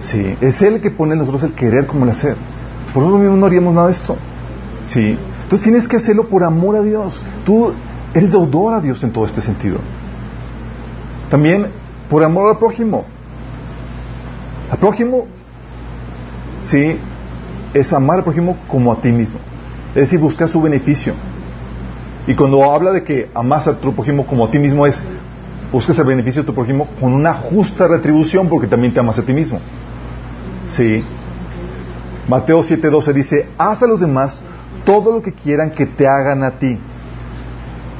[0.00, 0.36] Sí.
[0.40, 2.36] Es Él el que pone en nosotros el querer como el hacer.
[2.94, 4.16] Por eso mismo no haríamos nada de esto.
[4.86, 5.18] Sí.
[5.42, 7.20] Entonces tienes que hacerlo por amor a Dios.
[7.44, 7.72] Tú
[8.14, 9.78] eres deudor a Dios en todo este sentido.
[11.30, 11.66] También
[12.08, 13.04] por amor al prójimo.
[14.70, 15.26] Al prójimo,
[16.64, 16.96] sí,
[17.74, 19.38] es amar al prójimo como a ti mismo.
[19.90, 21.14] Es decir, buscar su beneficio.
[22.26, 25.02] Y cuando habla de que amas a tu prójimo como a ti mismo es
[25.70, 29.22] buscas el beneficio de tu prójimo con una justa retribución porque también te amas a
[29.22, 29.60] ti mismo.
[30.66, 31.04] Sí.
[32.28, 34.40] Mateo 7:12 dice, haz a los demás
[34.84, 36.78] todo lo que quieran que te hagan a ti.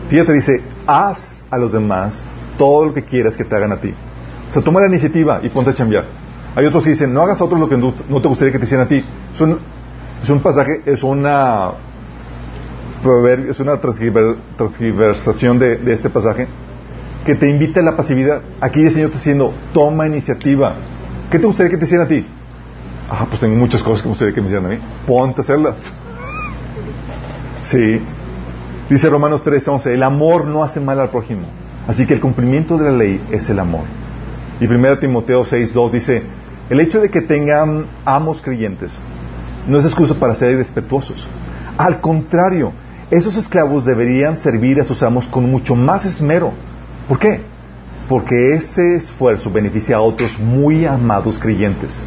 [0.08, 2.24] Fíjate, dice, haz a los demás
[2.58, 3.94] todo lo que quieras que te hagan a ti.
[4.50, 6.04] O sea, toma la iniciativa y ponte a chambear.
[6.54, 8.64] Hay otros que dicen, no hagas a otros lo que no te gustaría que te
[8.64, 9.04] hicieran a ti.
[9.34, 9.58] Es un,
[10.22, 11.72] es un pasaje, es una
[13.48, 16.48] es una transgiversación de, de, este pasaje
[17.24, 18.42] que te invita a la pasividad.
[18.60, 20.74] Aquí el Señor está diciendo, toma iniciativa.
[21.30, 22.24] ¿Qué te gustaría que te hicieran a ti?
[23.10, 24.78] Ah, pues tengo muchas cosas que me gustaría que me hicieran a mí.
[25.06, 25.78] Ponte a hacerlas.
[27.62, 28.00] Sí.
[28.88, 31.46] Dice Romanos 3:11, el amor no hace mal al prójimo.
[31.88, 33.84] Así que el cumplimiento de la ley es el amor.
[34.60, 36.22] Y 1 Timoteo 6:2 dice,
[36.70, 38.98] el hecho de que tengan amos creyentes
[39.68, 41.28] no es excusa para ser irrespetuosos.
[41.76, 42.72] Al contrario,
[43.10, 46.52] esos esclavos deberían servir a sus amos con mucho más esmero.
[47.08, 47.40] ¿Por qué?
[48.08, 52.04] Porque ese esfuerzo beneficia a otros muy amados creyentes.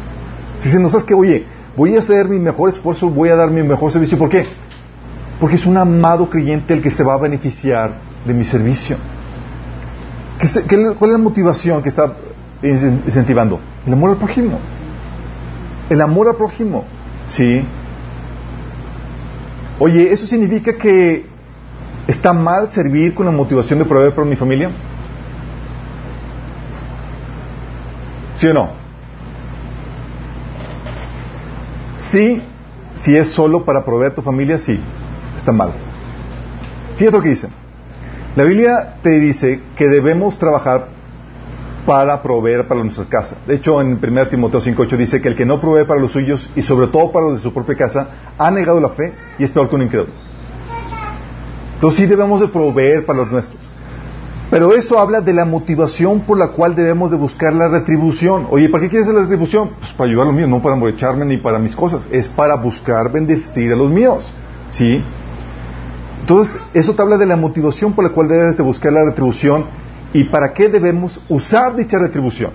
[0.58, 3.50] Si se nos sabes que, oye, voy a hacer mi mejor esfuerzo, voy a dar
[3.50, 4.44] mi mejor servicio, ¿por qué?
[5.40, 7.92] Porque es un amado creyente el que se va a beneficiar
[8.26, 8.96] de mi servicio.
[10.98, 12.12] ¿Cuál es la motivación que está
[12.62, 13.58] incentivando?
[13.86, 14.58] El amor al prójimo.
[15.88, 16.84] El amor al prójimo.
[17.26, 17.64] ¿Sí?
[19.82, 21.24] Oye, ¿eso significa que
[22.06, 24.70] está mal servir con la motivación de proveer por mi familia?
[28.36, 28.72] ¿Sí o no?
[31.98, 32.42] Sí,
[32.92, 34.78] si es solo para proveer tu familia, sí
[35.34, 35.72] está mal.
[36.96, 37.48] Fíjate lo que dice.
[38.36, 40.88] La Biblia te dice que debemos trabajar
[41.86, 43.36] para proveer para nuestra casa.
[43.46, 46.50] De hecho, en 1 Timoteo 5.8 dice que el que no provee para los suyos
[46.54, 49.52] y sobre todo para los de su propia casa, ha negado la fe y es
[49.52, 50.12] peor que un incrédulo.
[51.74, 53.70] Entonces sí debemos de proveer para los nuestros.
[54.50, 58.48] Pero eso habla de la motivación por la cual debemos de buscar la retribución.
[58.50, 59.70] Oye, ¿para qué quieres la retribución?
[59.78, 62.08] Pues para ayudar a los míos, no para emborracharme ni para mis cosas.
[62.10, 64.32] Es para buscar bendecir a los míos.
[64.70, 65.04] ¿Sí?
[66.20, 69.66] Entonces, eso te habla de la motivación por la cual debes de buscar la retribución
[70.12, 72.50] y para qué debemos usar dicha retribución.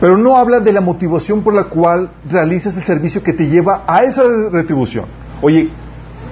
[0.00, 3.84] Pero no habla de la motivación por la cual realizas el servicio que te lleva
[3.86, 5.06] a esa retribución.
[5.40, 5.70] Oye,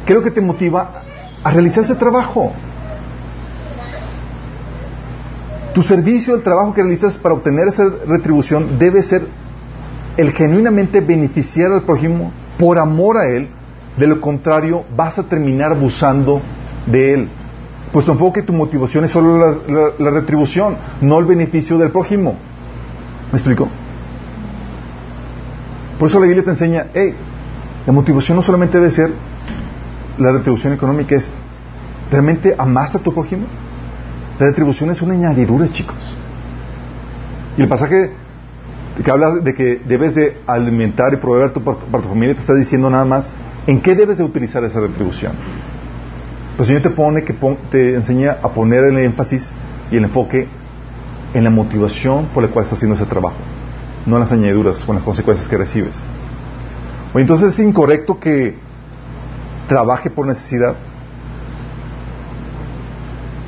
[0.05, 1.03] creo que te motiva
[1.43, 2.53] a realizar ese trabajo.
[5.73, 9.27] Tu servicio, el trabajo que realizas para obtener esa retribución debe ser
[10.17, 13.49] el genuinamente beneficiar al prójimo por amor a él
[13.97, 16.41] de lo contrario, vas a terminar abusando
[16.87, 17.29] de él.
[17.95, 19.63] Pues tu enfoque tu motivación es solo
[20.01, 22.35] la, retribución, no el beneficio del prójimo.
[23.31, 23.69] ¿Me explico?
[25.97, 27.15] Por eso la Biblia te enseña, hey,
[27.87, 29.13] la motivación no solamente debe ser
[30.19, 31.31] la retribución económica, es
[32.11, 33.47] realmente amaste a tu prójimo.
[34.41, 36.17] La retribución es una añadidura, chicos.
[37.57, 38.11] Y el pasaje
[39.05, 42.55] que habla de que debes de alimentar y proveer tu, para tu familia te está
[42.55, 43.33] diciendo nada más
[43.67, 45.33] ¿En qué debes de utilizar esa retribución?
[46.57, 47.35] Pues el Señor te pone que
[47.71, 49.51] te enseña a poner el énfasis
[49.91, 50.47] y el enfoque
[51.35, 53.37] en la motivación por la cual estás haciendo ese trabajo,
[54.07, 56.05] no en las añadiduras o en las consecuencias que recibes.
[57.13, 58.57] O entonces es incorrecto que
[59.69, 60.77] trabaje por necesidad.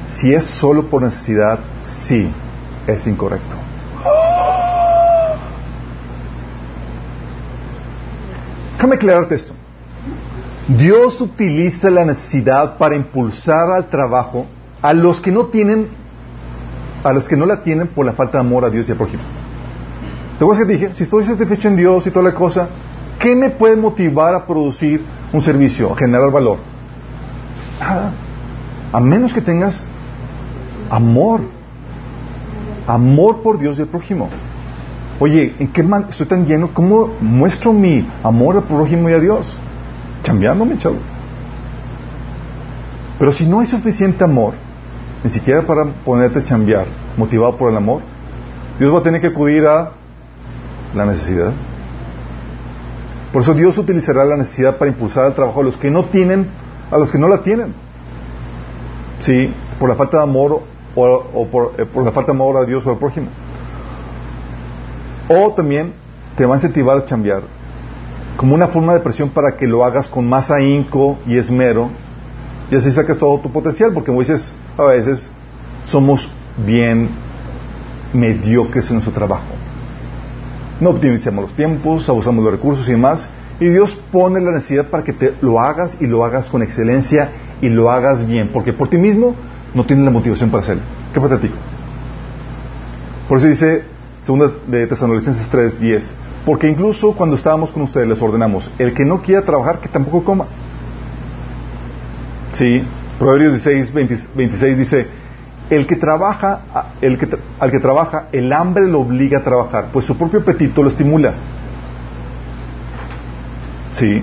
[0.07, 2.29] Si es solo por necesidad, sí,
[2.89, 3.55] es incorrecto.
[8.77, 9.53] Déjame aclararte esto.
[10.69, 14.47] Dios utiliza la necesidad para impulsar al trabajo
[14.83, 15.89] a los que no tienen,
[17.05, 18.99] a los que no la tienen por la falta de amor a Dios y al
[18.99, 19.23] prójimo.
[20.39, 20.95] ¿Te acuerdas que dije?
[20.95, 22.69] Si estoy satisfecho en Dios y toda la cosa,
[23.21, 26.59] ¿qué me puede motivar a producir un servicio, a generar valor?
[27.81, 28.13] Nada.
[28.93, 29.85] A menos que tengas
[30.91, 31.43] amor.
[32.89, 34.29] Amor por Dios y el prójimo.
[35.21, 36.71] Oye, ¿en qué man estoy tan lleno?
[36.75, 39.57] ¿Cómo muestro mi amor al prójimo y a Dios?
[40.27, 40.97] Chambeándome, chavo.
[43.19, 44.55] Pero si no hay suficiente amor,
[45.23, 48.03] ni siquiera para ponerte a chambear, motivado por el amor,
[48.79, 49.93] Dios va a tener que acudir a
[50.95, 51.53] la necesidad.
[53.33, 56.49] Por eso Dios utilizará la necesidad para impulsar el trabajo a los que no tienen,
[56.91, 57.73] a los que no la tienen.
[59.21, 60.63] Sí, por la falta de amor
[60.95, 63.29] o, por, eh, por, la falta de amor a Dios o al prójimo.
[65.29, 65.93] O también
[66.37, 67.56] te va a incentivar a chambear
[68.37, 71.91] como una forma de presión para que lo hagas con más ahínco y esmero
[72.71, 75.31] y así sacas todo tu potencial, porque como a veces
[75.85, 76.29] somos
[76.67, 77.09] bien
[78.13, 79.55] mediocres en nuestro trabajo.
[80.81, 83.29] no optimizamos los tiempos, abusamos los recursos y demás.
[83.59, 87.31] Y Dios pone la necesidad para que te lo hagas y lo hagas con excelencia
[87.63, 89.35] y lo hagas bien, porque por ti mismo
[89.73, 90.83] no tienes la motivación para hacerlo.
[91.15, 91.55] Qué patético.
[93.29, 93.85] Por eso dice,
[94.21, 96.15] segunda de Tesalonicenses 3, 10,
[96.47, 100.23] porque incluso cuando estábamos con ustedes les ordenamos, el que no quiera trabajar, que tampoco
[100.23, 100.47] coma.
[102.53, 102.85] Sí,
[103.19, 103.93] Proverbios 16,
[104.33, 105.09] 26 dice,
[105.71, 110.07] el que trabaja, el que, al que trabaja, el hambre lo obliga a trabajar, pues
[110.07, 111.35] su propio apetito lo estimula.
[113.91, 114.23] Sí.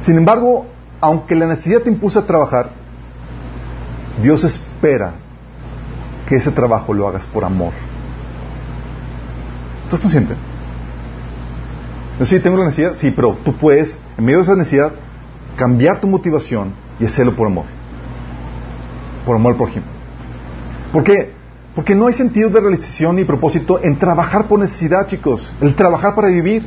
[0.00, 0.66] Sin embargo,
[1.02, 2.70] aunque la necesidad te impulsa a trabajar,
[4.22, 5.12] Dios espera
[6.26, 7.74] que ese trabajo lo hagas por amor.
[9.84, 10.49] ¿Estás consciente?
[12.24, 14.92] Sí, tengo la necesidad, sí, pero tú puedes, en medio de esa necesidad,
[15.56, 17.64] cambiar tu motivación y hacerlo por amor.
[19.24, 19.86] Por amor al prójimo.
[20.92, 21.32] ¿Por qué?
[21.74, 25.50] Porque no hay sentido de realización ni propósito en trabajar por necesidad, chicos.
[25.60, 26.66] El trabajar para vivir.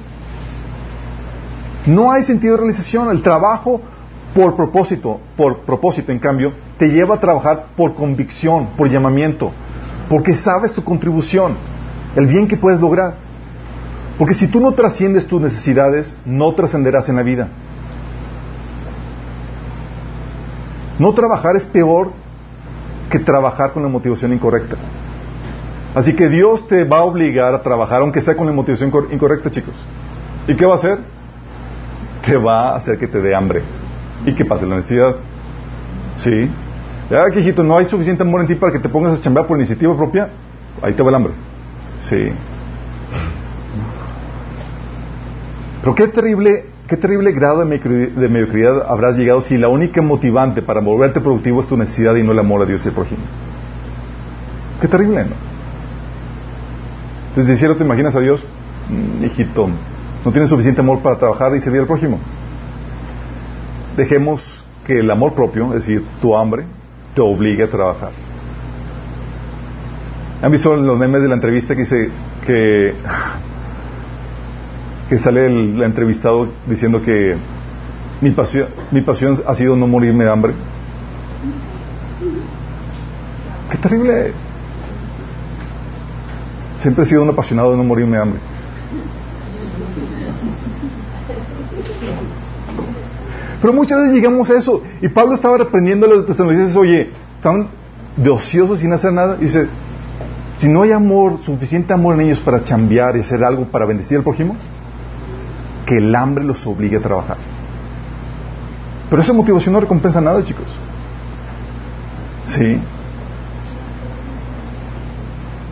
[1.86, 3.12] No hay sentido de realización.
[3.12, 3.82] El trabajo
[4.34, 9.52] por propósito, por propósito, en cambio, te lleva a trabajar por convicción, por llamamiento,
[10.10, 11.56] porque sabes tu contribución,
[12.16, 13.23] el bien que puedes lograr.
[14.18, 17.48] Porque si tú no trasciendes tus necesidades, no trascenderás en la vida.
[21.00, 22.12] No trabajar es peor
[23.10, 24.76] que trabajar con la motivación incorrecta.
[25.96, 29.52] Así que Dios te va a obligar a trabajar, aunque sea con la motivación incorrecta,
[29.52, 29.76] chicos.
[30.48, 31.00] ¿Y qué va a hacer?
[32.26, 33.62] Te va a hacer que te dé hambre
[34.26, 35.16] y que pase la necesidad.
[36.18, 36.50] ¿Sí?
[37.10, 39.58] Ya, hijito, no hay suficiente amor en ti para que te pongas a chambear por
[39.58, 40.30] iniciativa propia.
[40.82, 41.34] Ahí te va el hambre.
[42.02, 42.32] Sí.
[45.84, 50.82] Pero qué terrible, qué terrible grado de mediocridad habrás llegado si la única motivante para
[50.82, 53.22] volverte productivo es tu necesidad y no el amor a Dios y al prójimo.
[54.82, 55.36] Qué terrible, ¿no?
[57.36, 58.46] Desde cielo te imaginas a Dios,
[58.90, 59.70] mm, hijito,
[60.24, 62.20] no tienes suficiente amor para trabajar y servir al prójimo
[63.96, 66.66] dejemos que el amor propio, es decir, tu hambre,
[67.16, 68.12] te obligue a trabajar.
[70.42, 72.10] ¿Han visto los memes de la entrevista que dice
[72.46, 72.94] que,
[75.10, 77.36] que sale el, entrevistado diciendo que
[78.22, 80.54] mi pasión, mi pasión ha sido no morirme de hambre?
[83.70, 84.34] ¡Qué terrible!
[86.82, 88.40] Siempre he sido un apasionado de no morirme de hambre.
[93.62, 94.82] Pero muchas veces llegamos a eso.
[95.02, 97.70] Y Pablo estaba reprendiendo a los tesalonicenses, oye, están
[98.18, 99.38] de ociosos sin hacer nada.
[99.40, 99.68] Y dice,
[100.58, 104.18] si no hay amor, suficiente amor en ellos para chambear y hacer algo para bendecir
[104.18, 104.58] al prójimo,
[105.86, 107.38] que el hambre los obligue a trabajar.
[109.10, 110.68] Pero esa motivación no recompensa nada, chicos.
[112.46, 112.80] Sí.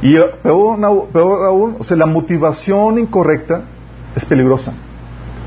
[0.02, 3.64] Y peor, peor aún, o sea, la motivación incorrecta
[4.16, 4.74] es peligrosa.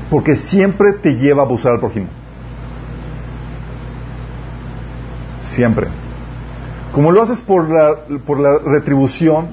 [0.09, 2.07] Porque siempre te lleva a abusar al prójimo.
[5.53, 5.87] Siempre.
[6.93, 7.95] Como lo haces por la,
[8.25, 9.47] por la retribución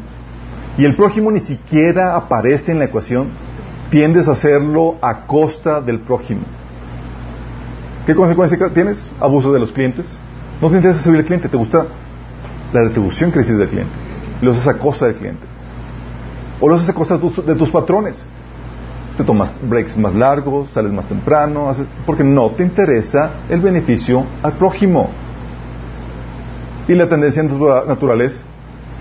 [0.78, 3.30] y el prójimo ni siquiera aparece en la ecuación,
[3.92, 6.40] tiendes a hacerlo a costa del prójimo.
[8.06, 9.06] ¿Qué consecuencia tienes?
[9.20, 10.06] Abuso de los clientes.
[10.62, 11.86] No te interesa servir al cliente, te gusta
[12.72, 13.92] la retribución que recibes del cliente.
[14.40, 15.46] Lo haces a costa del cliente.
[16.58, 18.24] O lo haces a costa de tus patrones.
[19.18, 21.70] Te tomas breaks más largos, sales más temprano,
[22.06, 25.10] porque no te interesa el beneficio al prójimo.
[26.88, 28.42] Y la tendencia natural es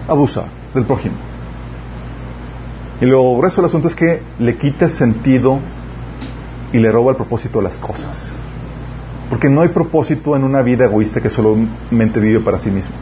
[0.09, 1.30] abusar del prójimo.
[3.01, 5.59] Y lo resto del asunto es que le quita el sentido
[6.71, 8.39] y le roba el propósito a las cosas.
[9.27, 12.93] Porque no hay propósito en una vida egoísta que solamente vive para sí mismo.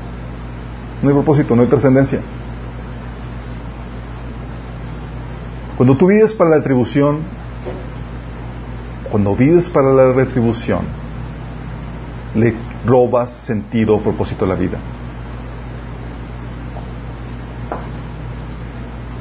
[1.02, 2.22] No hay propósito, no hay trascendencia.
[5.76, 7.20] Cuando tú vives para la retribución,
[9.12, 10.82] cuando vives para la retribución,
[12.36, 12.54] le
[12.86, 14.78] robas sentido o propósito a la vida.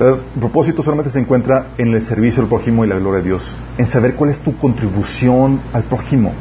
[0.00, 3.54] El propósito solamente se encuentra en el servicio al prójimo y la gloria de Dios,
[3.78, 6.32] en saber cuál es tu contribución al prójimo,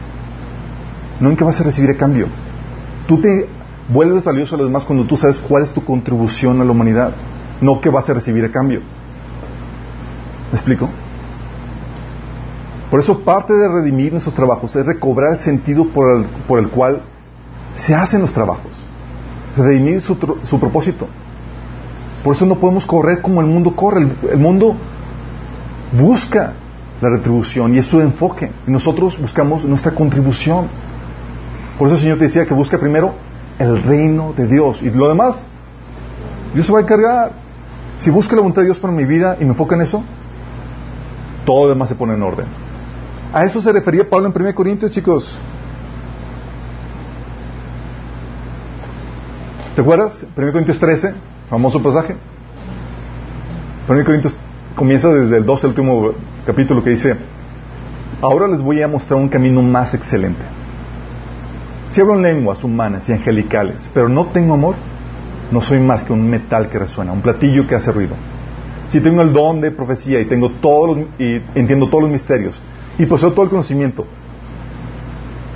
[1.19, 2.27] no en qué vas a recibir a cambio.
[3.07, 3.47] Tú te
[3.89, 7.13] vuelves valioso a los demás cuando tú sabes cuál es tu contribución a la humanidad,
[7.61, 8.81] no qué vas a recibir a cambio.
[10.51, 10.89] ¿Me explico?
[12.89, 16.69] Por eso parte de redimir nuestros trabajos es recobrar el sentido por el, por el
[16.69, 17.01] cual
[17.73, 18.71] se hacen los trabajos.
[19.57, 21.07] Redimir su, su, propósito.
[22.23, 24.07] Por eso no podemos correr como el mundo corre.
[24.31, 24.75] El, mundo
[25.97, 26.53] busca
[27.01, 28.51] la retribución y es su enfoque.
[28.65, 30.67] Y nosotros buscamos nuestra contribución.
[31.77, 33.13] Por eso el Señor te decía que busca primero
[33.59, 34.81] el reino de Dios.
[34.81, 35.43] Y lo demás,
[36.53, 37.31] Dios se va a encargar.
[37.97, 40.03] si busco la voluntad de Dios para mi vida y me enfoco en eso,
[41.45, 42.45] todo lo demás se pone en orden.
[43.33, 45.39] A eso se refería Pablo en 1 Corintios, chicos.
[49.75, 50.25] ¿Te acuerdas?
[50.35, 51.13] 1 Corintios 13,
[51.49, 52.15] famoso pasaje.
[53.87, 54.37] 1 Corintios
[54.75, 56.11] comienza desde el 12, el último
[56.45, 57.15] capítulo, que dice,
[58.21, 60.41] ahora les voy a mostrar un camino más excelente.
[61.89, 64.75] Si hablo en lenguas humanas y angelicales, pero no tengo amor,
[65.51, 68.15] no soy más que un metal que resuena, un platillo que hace ruido.
[68.89, 72.61] Si tengo el don de profecía y tengo todos y entiendo todos los misterios
[72.97, 74.05] y poseo todo el conocimiento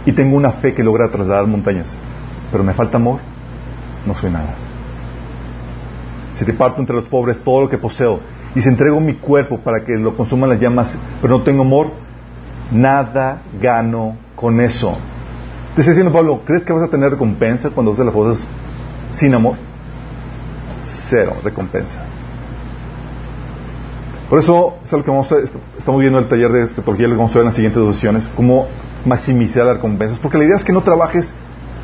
[0.05, 1.95] y tengo una fe que logra trasladar montañas,
[2.51, 3.19] pero me falta amor,
[4.05, 4.70] no soy nada.
[6.41, 8.19] Si te parto entre los pobres todo lo que poseo
[8.55, 11.91] y si entrego mi cuerpo para que lo consuman las llamas, pero no tengo amor,
[12.71, 14.97] nada gano con eso.
[15.75, 18.47] Te está diciendo Pablo, ¿crees que vas a tener recompensa cuando haces las cosas
[19.11, 19.53] sin amor?
[20.83, 22.03] Cero recompensa.
[24.27, 25.35] Por eso es lo que vamos a,
[25.77, 27.93] estamos viendo en el taller de escatología, lo vamos a ver en las siguientes dos
[27.93, 28.65] sesiones, cómo
[29.05, 30.17] maximizar las recompensas.
[30.17, 31.31] Porque la idea es que no trabajes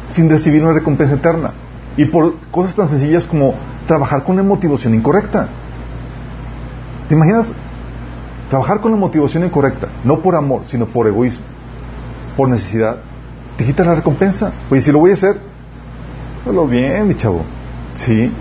[0.07, 1.51] sin recibir una recompensa eterna.
[1.97, 3.55] Y por cosas tan sencillas como
[3.87, 5.49] trabajar con la motivación incorrecta.
[7.09, 7.53] ¿Te imaginas
[8.49, 9.87] trabajar con la motivación incorrecta?
[10.03, 11.43] No por amor, sino por egoísmo,
[12.35, 12.97] por necesidad.
[13.57, 14.53] Te quita la recompensa.
[14.69, 15.37] Oye, si lo voy a hacer,
[16.45, 17.41] hazlo bien, mi chavo.
[17.95, 18.31] Sí.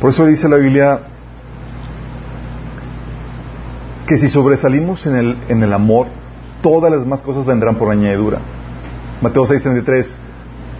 [0.00, 1.00] Por eso dice la Biblia
[4.06, 6.06] que si sobresalimos en el, en el amor,
[6.62, 8.38] todas las demás cosas vendrán por añadidura.
[9.20, 10.16] Mateo 6:33,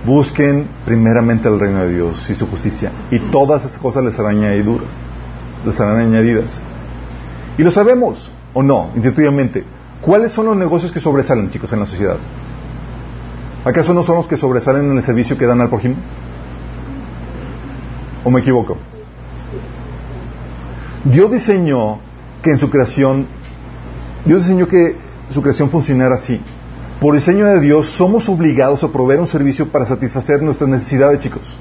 [0.07, 4.39] busquen primeramente el reino de Dios y su justicia, y todas esas cosas les serán
[4.39, 4.89] añadiduras,
[5.65, 6.61] les serán añadidas.
[7.59, 9.65] Y lo sabemos, o no, intuitivamente.
[10.01, 12.17] ¿Cuáles son los negocios que sobresalen, chicos, en la sociedad?
[13.65, 15.97] ¿Acaso no son los que sobresalen en el servicio que dan al prójimo?
[18.25, 18.79] ¿O me equivoco?
[21.05, 21.99] Dios diseñó
[22.43, 23.27] que en su creación,
[24.25, 24.97] Dios diseñó que
[25.31, 26.41] su creación funcionara así.
[27.01, 31.57] Por diseño de Dios somos obligados a proveer un servicio para satisfacer nuestras necesidades, chicos.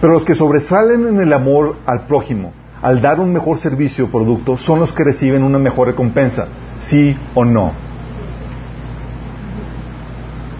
[0.00, 2.52] Pero los que sobresalen en el amor al prójimo,
[2.82, 6.48] al dar un mejor servicio o producto, son los que reciben una mejor recompensa,
[6.78, 7.72] sí o no.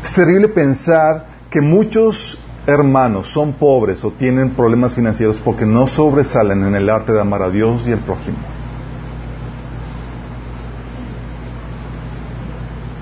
[0.03, 6.65] Es terrible pensar que muchos hermanos son pobres o tienen problemas financieros porque no sobresalen
[6.65, 8.39] en el arte de amar a Dios y al prójimo.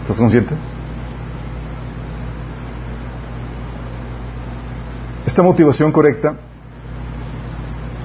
[0.09, 0.55] ¿Estás consciente?
[5.27, 6.35] Esta motivación correcta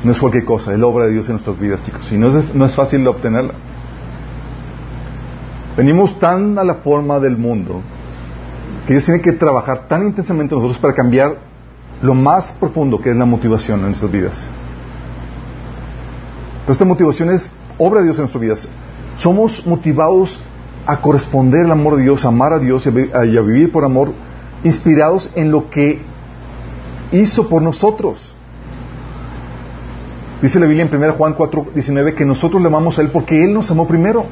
[0.03, 2.27] no es cualquier cosa, es la obra de Dios en nuestras vidas, chicos, y no
[2.37, 3.53] es, no es fácil obtenerla.
[5.77, 7.81] Venimos tan a la forma del mundo
[8.85, 11.37] que Dios tiene que trabajar tan intensamente en nosotros para cambiar
[12.01, 14.49] lo más profundo que es la motivación en nuestras vidas.
[16.63, 18.69] Pero esta motivación es obra de Dios en nuestras vidas.
[19.15, 20.41] Somos motivados
[20.85, 24.13] a corresponder al amor de Dios, a amar a Dios y a vivir por amor,
[24.63, 26.01] inspirados en lo que
[27.11, 28.33] hizo por nosotros.
[30.41, 33.43] Dice la Biblia en 1 Juan 4, 19 que nosotros le amamos a Él porque
[33.43, 34.25] Él nos amó primero.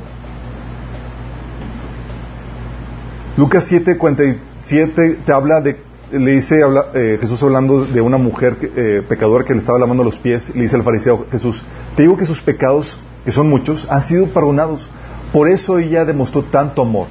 [3.37, 5.79] Lucas 7, 47 te habla de,
[6.11, 6.59] le dice
[6.93, 10.63] eh, Jesús hablando de una mujer eh, pecadora que le estaba lavando los pies, le
[10.63, 11.63] dice al fariseo Jesús,
[11.95, 14.89] te digo que sus pecados, que son muchos, han sido perdonados.
[15.31, 17.07] Por eso ella demostró tanto amor.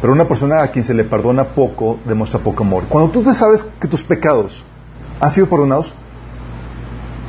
[0.00, 2.84] Pero una persona a quien se le perdona poco, demuestra poco amor.
[2.88, 4.62] Cuando tú te sabes que tus pecados
[5.20, 5.94] han sido perdonados,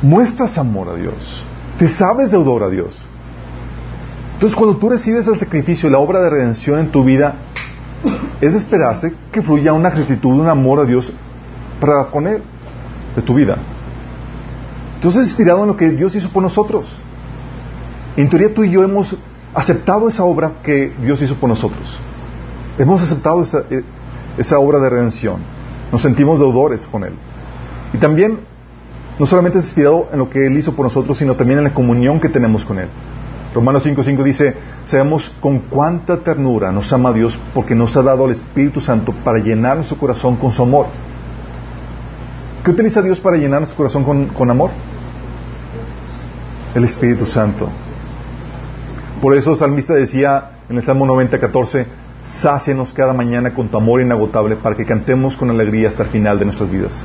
[0.00, 1.42] muestras amor a Dios.
[1.78, 3.06] Te sabes deudor a Dios.
[4.34, 7.34] Entonces, cuando tú recibes el sacrificio y la obra de redención en tu vida,
[8.40, 11.12] es esperarse que fluya una gratitud, un amor a Dios
[11.80, 12.42] para poner
[13.14, 13.58] de tu vida.
[14.96, 16.98] Entonces, inspirado en lo que Dios hizo por nosotros.
[18.16, 19.16] En teoría, tú y yo hemos
[19.54, 21.98] aceptado esa obra que Dios hizo por nosotros.
[22.78, 23.82] Hemos aceptado esa, eh,
[24.38, 25.36] esa obra de redención.
[25.90, 27.12] Nos sentimos deudores con Él.
[27.92, 28.40] Y también,
[29.18, 31.74] no solamente es inspirado en lo que Él hizo por nosotros, sino también en la
[31.74, 32.88] comunión que tenemos con Él.
[33.54, 38.32] Romanos 5.5 dice, sabemos con cuánta ternura nos ama Dios porque nos ha dado el
[38.32, 40.86] Espíritu Santo para llenar nuestro corazón con su amor.
[42.64, 44.70] ¿Qué utiliza Dios para llenar nuestro corazón con amor?
[46.74, 47.68] El Espíritu Santo.
[49.22, 51.86] Por eso el salmista decía en el Salmo 90.14,
[52.24, 56.40] sácenos cada mañana con tu amor inagotable para que cantemos con alegría hasta el final
[56.40, 57.00] de nuestras vidas.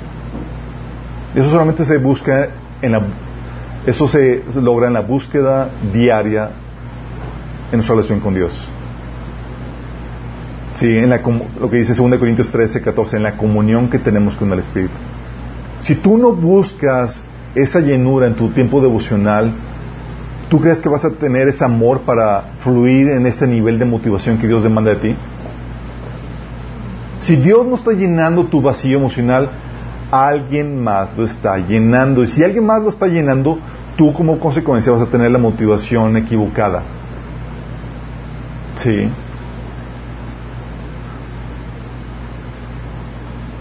[1.36, 2.50] Eso solamente se busca
[2.82, 3.02] en la,
[3.86, 6.50] eso se logra en la búsqueda diaria
[7.72, 8.68] en nuestra relación con Dios.
[10.74, 11.22] Sí, en la,
[11.60, 14.96] lo que dice 2 Corintios 13, 14, en la comunión que tenemos con el Espíritu.
[15.82, 17.22] Si tú no buscas
[17.54, 19.54] esa llenura en tu tiempo devocional,
[20.50, 24.38] ¿tú crees que vas a tener ese amor para fluir en este nivel de motivación
[24.38, 25.16] que Dios demanda de ti?
[27.20, 29.50] Si Dios no está llenando tu vacío emocional,
[30.12, 32.24] alguien más lo está llenando.
[32.24, 33.60] Y si alguien más lo está llenando,
[33.98, 36.84] tú como consecuencia vas a tener la motivación equivocada.
[38.76, 39.10] Sí.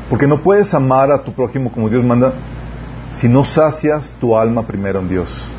[0.09, 2.32] Porque no puedes amar a tu prójimo como Dios manda
[3.12, 5.51] si no sacias tu alma primero en Dios.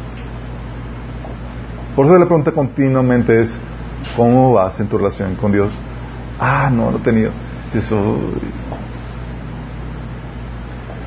[1.97, 3.59] Por eso la pregunta continuamente es,
[4.15, 5.73] ¿cómo vas en tu relación con Dios?
[6.39, 7.31] Ah, no, lo he tenido.
[7.73, 8.19] Eso...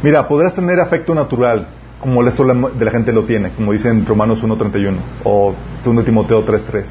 [0.03, 1.69] Mira, podrás tener afecto natural,
[2.01, 6.05] como el resto de la gente lo tiene, como dice en Romanos 1.31 o 2
[6.05, 6.85] Timoteo 3.3.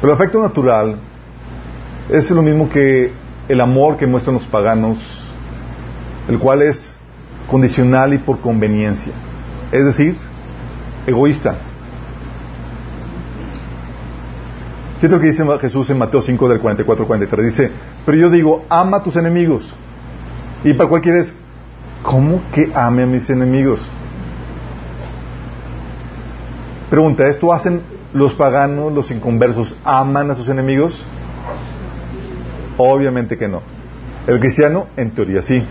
[0.00, 0.96] Pero el afecto natural
[2.08, 3.12] es lo mismo que
[3.46, 5.30] el amor que muestran los paganos,
[6.30, 6.96] el cual es
[7.50, 9.12] condicional y por conveniencia.
[9.70, 10.16] Es decir,
[11.06, 11.56] egoísta.
[15.02, 17.44] Fíjate lo que dice Jesús en Mateo 5 del 44 43.
[17.44, 17.70] Dice,
[18.06, 19.74] pero yo digo, ama a tus enemigos.
[20.62, 21.34] ¿Y para cuál quieres?
[22.04, 23.84] ¿Cómo que ame a mis enemigos?
[26.88, 27.82] Pregunta, ¿esto hacen
[28.14, 31.04] los paganos, los inconversos, aman a sus enemigos?
[32.76, 33.60] Obviamente que no.
[34.28, 35.64] El cristiano, en teoría, sí.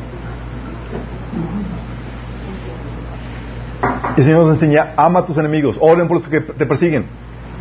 [4.18, 7.06] El Señor nos enseña, ama a tus enemigos, oren por los que te persiguen.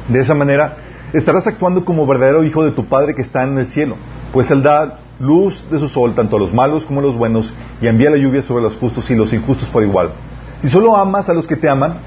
[0.08, 3.68] De esa manera, estarás actuando como verdadero hijo de tu Padre que está en el
[3.68, 3.96] cielo,
[4.32, 7.52] pues Él da luz de su sol tanto a los malos como a los buenos
[7.80, 10.12] y envía la lluvia sobre los justos y los injustos por igual.
[10.60, 11.98] Si solo amas a los que te aman,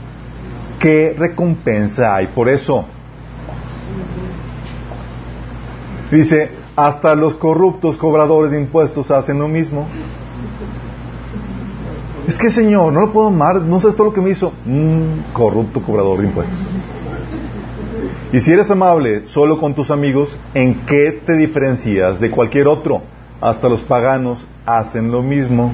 [0.79, 2.85] ¿qué recompensa hay por eso?
[6.11, 9.87] Dice, hasta los corruptos cobradores de impuestos hacen lo mismo.
[12.27, 14.53] Es que Señor, no lo puedo amar, no sabes todo lo que me hizo.
[14.65, 16.57] Mm, corrupto cobrador de impuestos.
[18.34, 23.03] Y si eres amable solo con tus amigos, ¿en qué te diferencias de cualquier otro?
[23.39, 25.71] Hasta los paganos hacen lo mismo.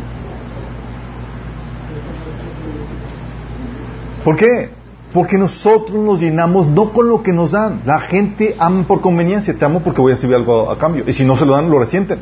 [4.25, 4.71] ¿Por qué?
[5.13, 7.81] Porque nosotros nos llenamos no con lo que nos dan.
[7.85, 9.57] La gente ama por conveniencia.
[9.57, 11.05] Te amo porque voy a recibir algo a cambio.
[11.07, 12.19] Y si no se lo dan, lo resienten.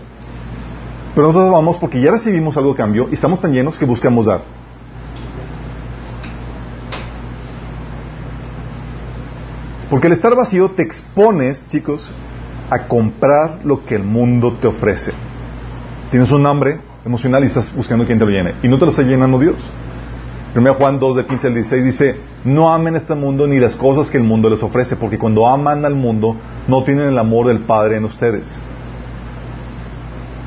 [1.16, 4.28] Pero nosotros vamos porque ya recibimos algo a cambio y estamos tan llenos que buscamos
[4.28, 4.42] dar.
[9.90, 12.12] Porque al estar vacío te expones, chicos,
[12.70, 15.14] a comprar lo que el mundo te ofrece.
[16.12, 18.56] Tienes un hambre emocional y estás buscando quien te lo llene.
[18.64, 19.56] Y no te lo está llenando Dios.
[20.56, 24.10] 1 Juan 2, de 15 al 16 dice, no amen este mundo ni las cosas
[24.10, 26.36] que el mundo les ofrece, porque cuando aman al mundo
[26.68, 28.58] no tienen el amor del Padre en ustedes.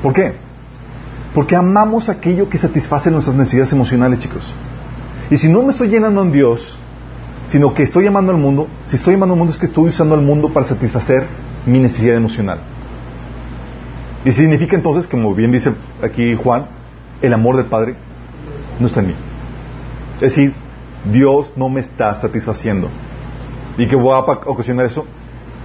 [0.03, 0.33] ¿Por qué?
[1.33, 4.53] Porque amamos aquello que satisface nuestras necesidades emocionales, chicos.
[5.29, 6.77] Y si no me estoy llenando en Dios,
[7.51, 10.15] sino que estoy amando al mundo, si estoy amando al mundo es que estoy usando
[10.15, 11.27] al mundo para satisfacer
[11.65, 12.61] mi necesidad emocional.
[14.23, 16.67] Y significa entonces, como bien dice aquí Juan,
[17.21, 17.95] el amor del Padre
[18.79, 19.15] no está en mí.
[20.15, 20.53] Es decir,
[21.11, 22.87] Dios no me está satisfaciendo.
[23.77, 25.05] ¿Y qué va a ocasionar eso?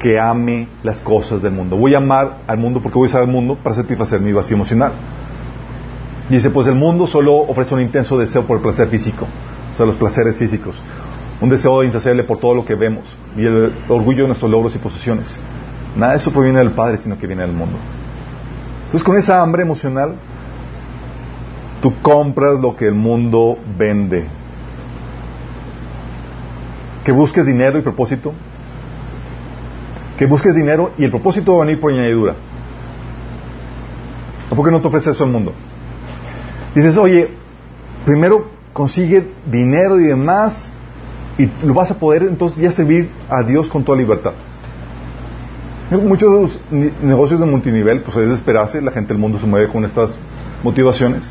[0.01, 1.77] Que ame las cosas del mundo.
[1.77, 4.57] Voy a amar al mundo porque voy a usar al mundo para satisfacer mi vacío
[4.57, 4.91] emocional.
[6.29, 9.25] Dice, pues el mundo solo ofrece un intenso deseo por el placer físico,
[9.73, 10.83] o sea, los placeres físicos.
[11.41, 14.79] Un deseo insaciable por todo lo que vemos y el orgullo de nuestros logros y
[14.79, 15.39] posesiones.
[15.97, 17.77] Nada de eso proviene del Padre, sino que viene del mundo.
[18.87, 20.15] Entonces, con esa hambre emocional,
[21.83, 24.27] tú compras lo que el mundo vende
[27.07, 28.33] que busques dinero y propósito,
[30.19, 32.35] que busques dinero y el propósito va a venir por añadidura.
[34.51, 35.53] ¿Por qué no te ofreces eso al mundo?
[36.75, 37.31] Dices, oye,
[38.05, 40.73] primero consigue dinero y demás
[41.39, 44.33] y lo vas a poder entonces ya servir a Dios con toda libertad.
[45.91, 46.59] Muchos
[47.01, 50.19] negocios de multinivel, pues es de esperarse, la gente del mundo se mueve con estas
[50.65, 51.31] motivaciones.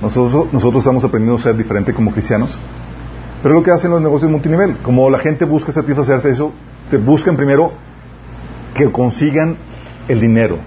[0.00, 2.56] Nosotros, nosotros estamos aprendiendo a ser diferentes como cristianos.
[3.42, 6.52] Pero lo que hacen los negocios multinivel, como la gente busca satisfacerse eso,
[6.90, 7.72] te buscan primero
[8.74, 9.56] que consigan
[10.06, 10.58] el dinero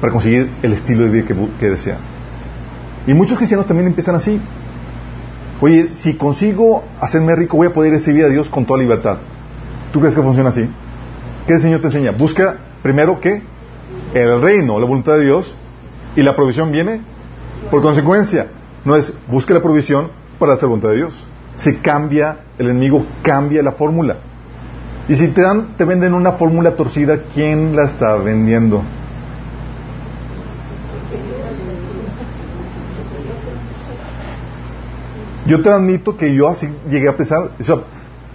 [0.00, 1.98] para conseguir el estilo de vida que, que desean.
[3.06, 4.40] Y muchos cristianos también empiezan así.
[5.60, 9.18] Oye, si consigo hacerme rico, voy a poder recibir a Dios con toda libertad.
[9.92, 10.68] ¿Tú crees que funciona así?
[11.46, 12.12] ¿Qué el Señor te enseña?
[12.12, 13.42] Busca primero que
[14.14, 15.54] el reino, la voluntad de Dios,
[16.14, 17.00] y la provisión viene
[17.70, 18.48] por consecuencia.
[18.84, 21.26] No es busca la provisión para hacer voluntad de Dios
[21.56, 24.18] se cambia, el enemigo cambia la fórmula.
[25.08, 28.82] Y si te dan, te venden una fórmula torcida, ¿quién la está vendiendo?
[35.46, 37.50] Yo te admito que yo así llegué a pensar,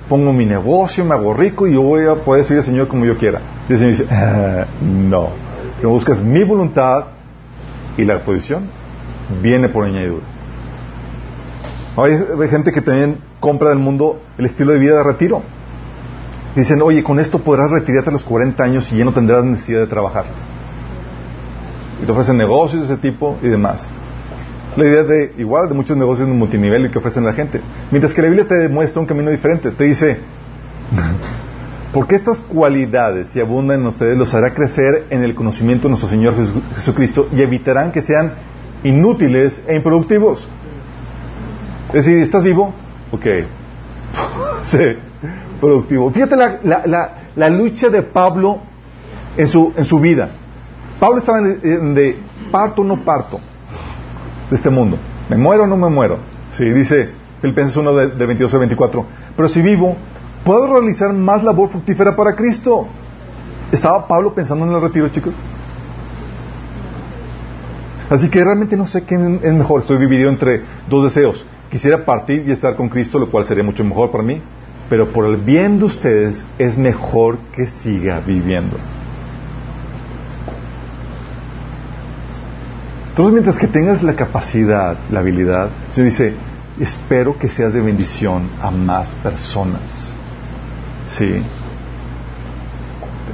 [0.07, 3.05] pongo mi negocio, me hago rico y yo voy a poder seguir al Señor como
[3.05, 3.41] yo quiera.
[3.67, 5.29] Y el Señor dice, ah, no,
[5.79, 7.05] que buscas mi voluntad
[7.97, 8.63] y la posición
[9.41, 10.23] viene por añadidura.
[11.97, 15.43] Hay, gente que también compra del mundo el estilo de vida de retiro.
[16.55, 19.79] Dicen, oye, con esto podrás retirarte a los 40 años y ya no tendrás necesidad
[19.79, 20.25] de trabajar.
[22.01, 23.89] Y te ofrecen negocios de ese tipo y demás.
[24.77, 27.59] La idea de, igual, de muchos negocios de multinivel que ofrecen a la gente.
[27.91, 29.71] Mientras que la Biblia te demuestra un camino diferente.
[29.71, 30.17] Te dice,
[31.93, 36.09] porque estas cualidades, si abundan en ustedes, los hará crecer en el conocimiento de nuestro
[36.09, 36.35] Señor
[36.75, 38.31] Jesucristo y evitarán que sean
[38.83, 40.47] inútiles e improductivos.
[41.89, 42.73] Es decir, ¿estás vivo?
[43.11, 43.25] Ok.
[44.63, 44.77] sí,
[45.59, 46.09] productivo.
[46.11, 48.59] Fíjate la, la, la, lucha de Pablo
[49.35, 50.29] en su, en su vida.
[50.97, 52.17] Pablo estaba en, de
[52.51, 53.41] parto o no parto
[54.51, 54.97] de este mundo.
[55.29, 56.19] ¿Me muero o no me muero?
[56.51, 57.09] Sí, dice
[57.41, 59.05] Filipenses 1 de, de 22 al 24.
[59.35, 59.95] Pero si vivo,
[60.43, 62.87] puedo realizar más labor fructífera para Cristo.
[63.71, 65.33] ¿Estaba Pablo pensando en el retiro, chicos?
[68.09, 69.79] Así que realmente no sé qué es mejor.
[69.79, 71.45] Estoy dividido entre dos deseos.
[71.71, 74.41] Quisiera partir y estar con Cristo, lo cual sería mucho mejor para mí.
[74.89, 78.75] Pero por el bien de ustedes es mejor que siga viviendo.
[83.11, 86.33] Entonces, mientras que tengas la capacidad, la habilidad, se dice,
[86.79, 90.13] espero que seas de bendición a más personas.
[91.07, 91.43] Sí.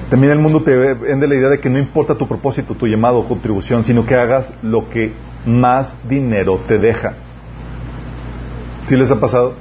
[0.09, 3.19] También el mundo te vende la idea de que no importa tu propósito, tu llamado
[3.19, 5.13] o contribución, sino que hagas lo que
[5.45, 7.13] más dinero te deja.
[8.87, 9.53] ¿Sí les ha pasado?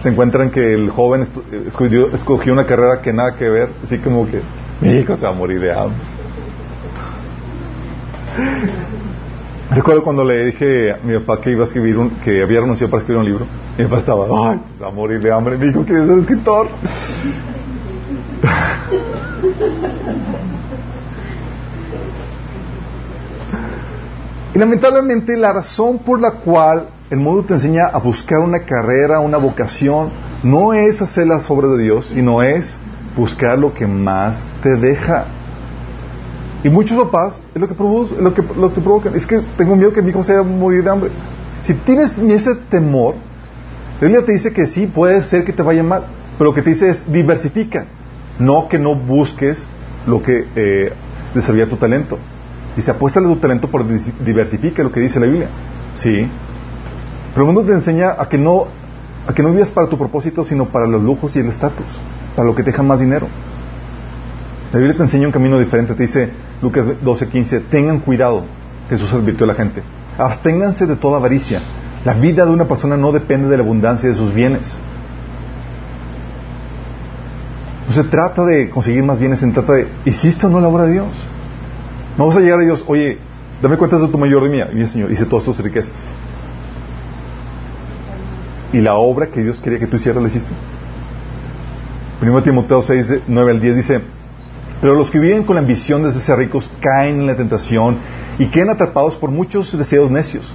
[0.00, 1.26] Se encuentran que el joven
[1.66, 4.40] escogió, una carrera que nada que ver, así como que
[4.80, 5.96] mi hijo se va a morir de hambre.
[9.70, 12.90] Recuerdo cuando le dije a mi papá que iba a escribir un, que había renunciado
[12.90, 13.46] para escribir un libro.
[13.78, 15.56] Mi papá estaba, ay, va a morir de hambre.
[15.56, 16.68] Mi hijo quiere ser escritor.
[24.54, 29.18] Y lamentablemente la razón por la cual el mundo te enseña a buscar una carrera,
[29.20, 30.10] una vocación,
[30.44, 32.78] no es hacer las obras de Dios y no es
[33.16, 35.24] buscar lo que más te deja.
[36.64, 39.14] Y muchos papás es lo que, produce, lo que, lo que provocan.
[39.14, 41.10] Es que tengo miedo que mi hijo sea morir de hambre.
[41.62, 43.14] Si tienes ese temor,
[44.00, 46.04] la Biblia te dice que sí, puede ser que te vaya mal,
[46.38, 47.84] pero lo que te dice es diversifica.
[48.38, 49.66] No que no busques
[50.06, 50.92] lo que eh,
[51.34, 52.18] desarrolla tu talento.
[52.74, 55.48] Dice, apuéstale tu talento por diversifica lo que dice la Biblia.
[55.94, 56.26] Sí.
[57.34, 58.66] Pero el mundo te enseña a que no
[59.26, 61.98] a que no vivas para tu propósito, sino para los lujos y el estatus,
[62.36, 63.26] para lo que te deja más dinero.
[64.74, 65.94] La Biblia te enseña un camino diferente.
[65.94, 68.42] Te dice Lucas 12:15, tengan cuidado,
[68.90, 69.84] Jesús advirtió a la gente.
[70.18, 71.60] Absténganse de toda avaricia.
[72.04, 74.76] La vida de una persona no depende de la abundancia de sus bienes.
[77.86, 80.86] No se trata de conseguir más bienes, se trata de, ¿hiciste o no la obra
[80.86, 81.06] de Dios?
[82.18, 83.18] No vas a llegar a Dios, oye,
[83.62, 84.70] dame cuentas de tu mayor de mía.
[84.72, 85.94] Y mi Señor, hice todas tus riquezas.
[88.72, 90.52] ¿Y la obra que Dios quería que tú hicieras la hiciste?
[92.18, 94.13] Primero Timoteo 6, 9 al 10 dice,
[94.84, 97.96] pero los que viven con la ambición de ser ricos caen en la tentación
[98.38, 100.54] y quedan atrapados por muchos deseos necios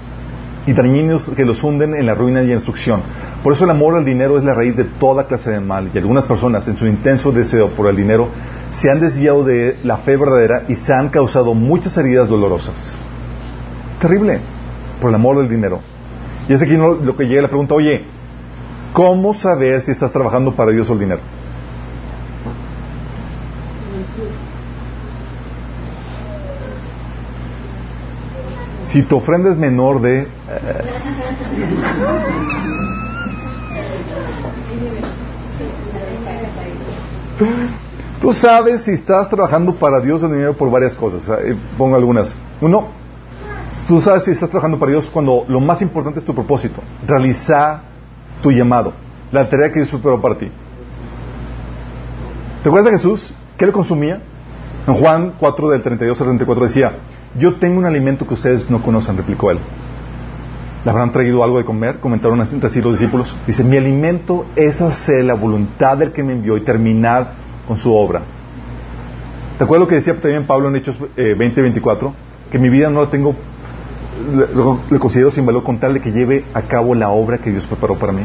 [0.68, 3.02] y dañinos que los hunden en la ruina y la instrucción.
[3.42, 5.98] Por eso el amor al dinero es la raíz de toda clase de mal y
[5.98, 8.28] algunas personas en su intenso deseo por el dinero
[8.70, 12.96] se han desviado de la fe verdadera y se han causado muchas heridas dolorosas.
[14.00, 14.42] Terrible
[15.02, 15.80] por el amor del dinero.
[16.48, 18.04] Y es aquí lo que llega la pregunta, oye,
[18.94, 21.39] ¿cómo saber si estás trabajando para Dios o el dinero?
[28.90, 30.22] Si tu ofrenda es menor de...
[30.22, 30.28] Eh,
[38.20, 41.30] Tú sabes si estás trabajando para Dios el dinero por varias cosas.
[41.40, 42.36] Eh, pongo algunas.
[42.60, 42.90] Uno,
[43.88, 46.82] Tú sabes si estás trabajando para Dios cuando lo más importante es tu propósito.
[47.06, 47.82] Realizar
[48.42, 48.94] tu llamado.
[49.32, 50.52] La tarea que Dios preparó para ti.
[52.64, 53.34] ¿Te acuerdas de Jesús?
[53.58, 54.22] ¿Qué le consumía?
[54.88, 56.94] En Juan 4 del 32 al 34 decía,
[57.38, 59.60] yo tengo un alimento que ustedes no conocen, replicó él.
[60.84, 62.00] ¿Le habrán traído algo de comer?
[62.00, 63.36] Comentaron así los discípulos.
[63.46, 67.34] Dice, mi alimento es hacer la voluntad del que me envió y terminar
[67.68, 68.22] con su obra.
[69.58, 72.14] ¿Te acuerdas lo que decía también Pablo en Hechos 20 24?
[72.50, 73.36] Que mi vida no la tengo
[74.90, 77.66] le, considero sin valor con tal de que lleve a cabo la obra que Dios
[77.66, 78.24] preparó para mí.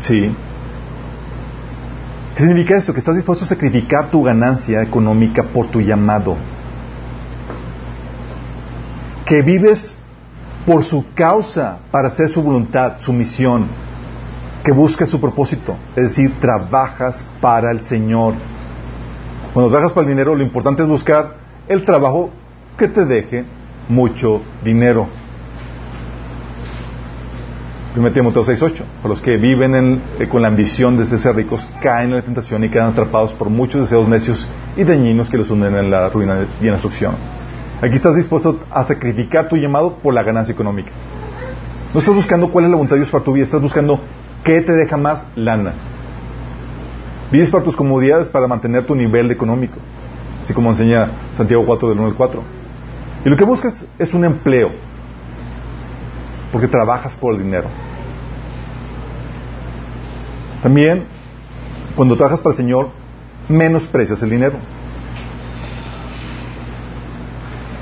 [0.00, 0.32] Sí.
[2.36, 2.92] ¿Qué significa esto?
[2.92, 6.36] Que estás dispuesto a sacrificar tu ganancia económica por tu llamado.
[9.28, 9.94] Que vives
[10.64, 13.66] por su causa, para hacer su voluntad, su misión,
[14.64, 15.76] que busca su propósito.
[15.94, 18.32] Es decir, trabajas para el Señor.
[19.52, 21.34] Cuando trabajas para el dinero, lo importante es buscar
[21.68, 22.30] el trabajo
[22.78, 23.44] que te deje
[23.90, 25.08] mucho dinero.
[27.94, 28.82] 1 Timoteo 6.8.
[29.02, 32.64] Por los que viven eh, con la ambición de ser ricos caen en la tentación
[32.64, 36.46] y quedan atrapados por muchos deseos necios y dañinos que los hunden en la ruina
[36.60, 37.14] y en la destrucción.
[37.80, 40.90] Aquí estás dispuesto a sacrificar tu llamado por la ganancia económica.
[41.94, 44.00] No estás buscando cuál es la voluntad de Dios para tu vida, estás buscando
[44.42, 45.74] qué te deja más lana.
[47.30, 49.76] Vives para tus comodidades para mantener tu nivel económico,
[50.42, 52.42] así como enseña Santiago 4 del 1 al 4.
[53.24, 54.72] Y lo que buscas es un empleo,
[56.50, 57.68] porque trabajas por el dinero.
[60.62, 61.04] También,
[61.94, 62.88] cuando trabajas para el Señor,
[63.48, 64.56] menosprecias el dinero.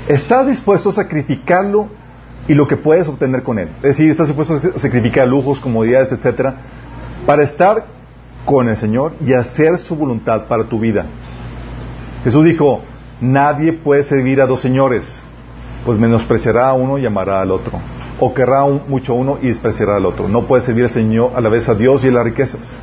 [0.07, 1.89] Estás dispuesto a sacrificarlo
[2.47, 3.69] y lo que puedes obtener con él.
[3.77, 6.55] Es decir, estás dispuesto a sacrificar lujos, comodidades, etcétera,
[7.25, 7.85] para estar
[8.45, 11.05] con el Señor y hacer su voluntad para tu vida.
[12.23, 12.83] Jesús dijo,
[13.19, 15.21] nadie puede servir a dos señores,
[15.85, 17.73] pues menospreciará a uno y amará al otro,
[18.19, 20.29] o querrá mucho uno y despreciará al otro.
[20.29, 22.73] No puede servir al Señor a la vez a Dios y a las riquezas.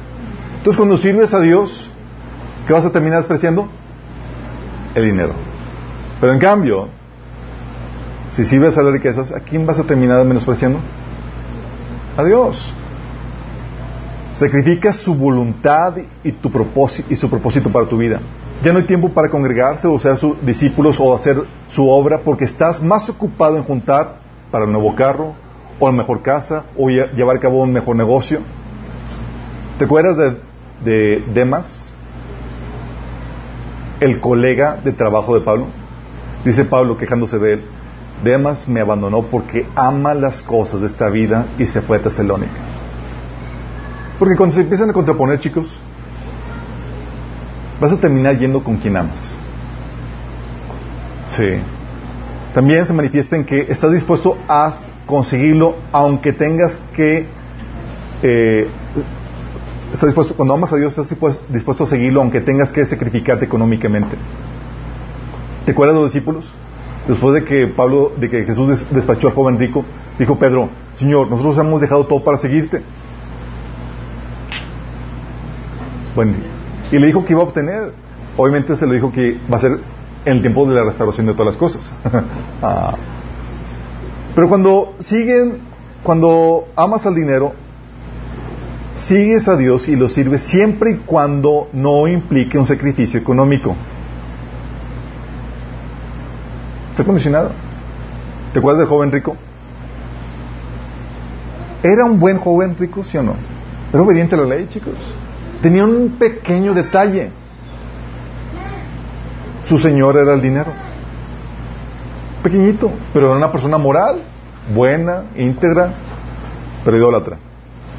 [0.58, 1.90] Entonces, cuando sirves a Dios,
[2.66, 3.66] ¿qué vas a terminar despreciando?
[4.94, 5.32] El dinero.
[6.20, 6.88] Pero en cambio,
[8.34, 10.80] si sirves a las riquezas, ¿a quién vas a terminar menospreciando?
[12.16, 12.74] A Dios.
[14.34, 18.18] Sacrifica su voluntad y, tu propósito, y su propósito para tu vida.
[18.60, 22.44] Ya no hay tiempo para congregarse o ser sus discípulos o hacer su obra porque
[22.44, 24.16] estás más ocupado en juntar
[24.50, 25.34] para el nuevo carro
[25.78, 28.40] o la mejor casa o llevar a cabo un mejor negocio.
[29.78, 30.36] ¿Te acuerdas de,
[30.84, 31.92] de Demas?
[34.00, 35.66] El colega de trabajo de Pablo.
[36.44, 37.73] Dice Pablo quejándose de él.
[38.24, 42.60] Demas me abandonó porque ama las cosas de esta vida y se fue a Tesalónica.
[44.18, 45.78] Porque cuando se empiezan a contraponer, chicos,
[47.80, 49.20] vas a terminar yendo con quien amas.
[51.36, 51.60] Sí.
[52.54, 54.72] También se manifiesta en que estás dispuesto a
[55.06, 57.26] conseguirlo aunque tengas que...
[58.22, 58.68] Eh,
[59.92, 61.18] estás dispuesto, cuando amas a Dios, estás
[61.48, 64.16] dispuesto a seguirlo aunque tengas que sacrificarte económicamente.
[65.66, 66.54] ¿Te acuerdas de los discípulos?
[67.08, 69.84] Después de que Pablo, de que Jesús despachó al joven rico,
[70.18, 72.82] dijo Pedro, Señor, nosotros hemos dejado todo para seguirte.
[76.14, 76.34] Bueno,
[76.90, 77.92] y le dijo que iba a obtener.
[78.36, 79.78] Obviamente se le dijo que va a ser
[80.24, 81.92] en el tiempo de la restauración de todas las cosas.
[82.62, 82.94] Ah.
[84.34, 85.58] Pero cuando siguen,
[86.02, 87.52] cuando amas al dinero,
[88.96, 93.76] sigues a Dios y lo sirves siempre y cuando no implique un sacrificio económico.
[96.94, 97.50] Está condicionado.
[98.52, 99.36] ¿Te acuerdas del joven rico?
[101.82, 103.34] ¿Era un buen joven rico, sí o no?
[103.92, 104.94] ¿Era obediente a la ley, chicos?
[105.60, 107.32] Tenía un pequeño detalle.
[109.64, 110.72] Su señor era el dinero.
[112.44, 114.20] Pequeñito, pero era una persona moral,
[114.72, 115.94] buena, íntegra,
[116.84, 117.38] pero idólatra.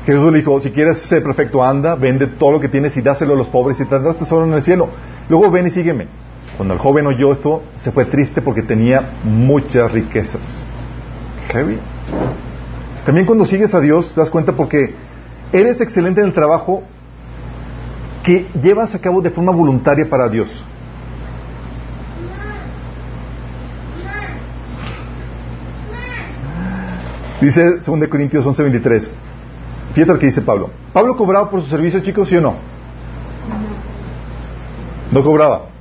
[0.05, 3.33] Jesús le dijo, si quieres ser perfecto, anda, vende todo lo que tienes y dáselo
[3.33, 4.87] a los pobres y tendrás tesoro en el cielo.
[5.27, 6.07] Luego ven y sígueme.
[6.57, 10.63] Cuando el joven oyó esto, se fue triste porque tenía muchas riquezas.
[11.51, 11.79] Heavy.
[13.05, 14.95] También cuando sigues a Dios, te das cuenta porque
[15.51, 16.83] eres excelente en el trabajo
[18.23, 20.63] que llevas a cabo de forma voluntaria para Dios.
[27.41, 29.09] Dice 2 Corintios 11:23.
[29.93, 30.71] Fíjate lo que dice Pablo.
[30.93, 32.55] ¿Pablo cobraba por su servicio, chicos, sí o no?
[35.11, 35.74] No cobraba.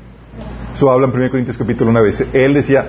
[0.75, 2.31] Eso habla en 1 Corintios capítulo 9.
[2.33, 2.89] Él decía,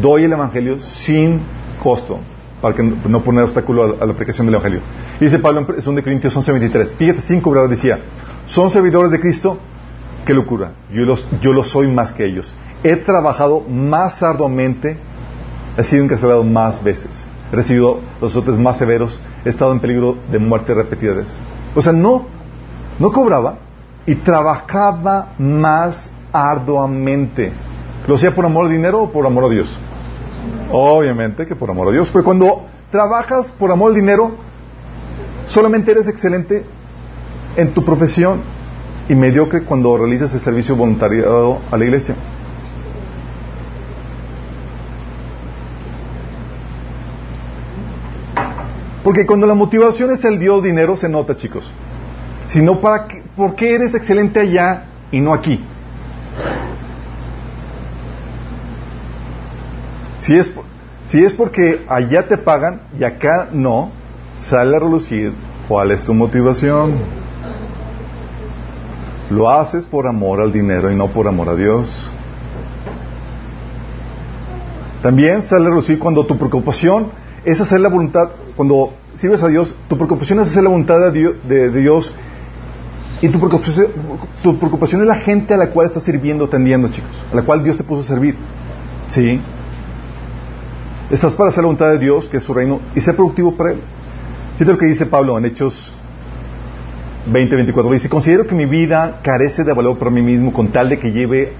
[0.00, 1.40] doy el Evangelio sin
[1.82, 2.20] costo,
[2.62, 4.80] para que no poner obstáculo a, la aplicación del Evangelio.
[5.20, 6.94] Y dice Pablo en 2 Corintios 11:23.
[6.94, 7.98] Fíjate, sin cobrar decía,
[8.46, 9.58] son servidores de Cristo,
[10.24, 10.74] qué locura.
[10.92, 12.54] Yo los, yo lo soy más que ellos.
[12.84, 14.96] He trabajado más arduamente,
[15.76, 20.18] he sido encarcelado más veces, he recibido los azotes más severos, he estado en peligro
[20.30, 21.40] de muerte repetidas veces.
[21.74, 22.26] O sea, no,
[23.00, 23.58] no cobraba
[24.06, 27.52] y trabajaba más arduamente.
[28.06, 29.78] ¿Lo hacía por amor al dinero o por amor a Dios?
[30.70, 32.10] Obviamente que por amor a Dios.
[32.10, 34.32] Pero cuando trabajas por amor al dinero,
[35.46, 36.64] solamente eres excelente
[37.56, 38.40] en tu profesión
[39.08, 42.14] y mediocre cuando realizas el servicio voluntariado a la iglesia.
[49.02, 51.72] Porque cuando la motivación es el Dios dinero, se nota, chicos.
[52.48, 55.64] Sino para ¿por qué eres excelente allá y no aquí?
[60.18, 60.52] Si es,
[61.06, 63.90] Si es porque allá te pagan y acá no,
[64.36, 65.32] sale a relucir
[65.66, 66.98] cuál es tu motivación.
[69.30, 72.10] Lo haces por amor al dinero y no por amor a Dios.
[75.02, 77.08] También sale a relucir cuando tu preocupación
[77.44, 81.70] es hacer la voluntad, cuando sirves a Dios, tu preocupación es hacer la voluntad de
[81.70, 82.12] Dios,
[83.20, 83.86] y tu preocupación,
[84.42, 87.64] tu preocupación es la gente a la cual estás sirviendo, atendiendo, chicos, a la cual
[87.64, 88.36] Dios te puso a servir.
[89.08, 89.40] ¿Sí?
[91.10, 93.72] Estás para hacer la voluntad de Dios, que es su reino, y ser productivo para
[93.72, 93.80] Él.
[94.58, 95.92] Fíjate lo que dice Pablo en Hechos
[97.26, 97.92] 20, 24.
[97.92, 101.10] Dice, considero que mi vida carece de valor para mí mismo con tal de que
[101.10, 101.54] lleve,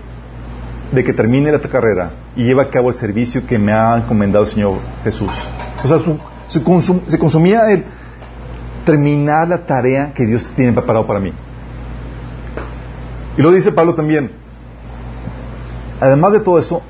[0.93, 4.45] de que termine la carrera y lleve a cabo el servicio que me ha encomendado
[4.45, 5.31] el Señor Jesús.
[5.83, 5.99] O sea,
[6.49, 7.85] se consumía el
[8.85, 11.33] terminar la tarea que Dios tiene preparado para mí.
[13.39, 14.33] Y lo dice Pablo también.
[16.01, 16.83] Además de todo eso,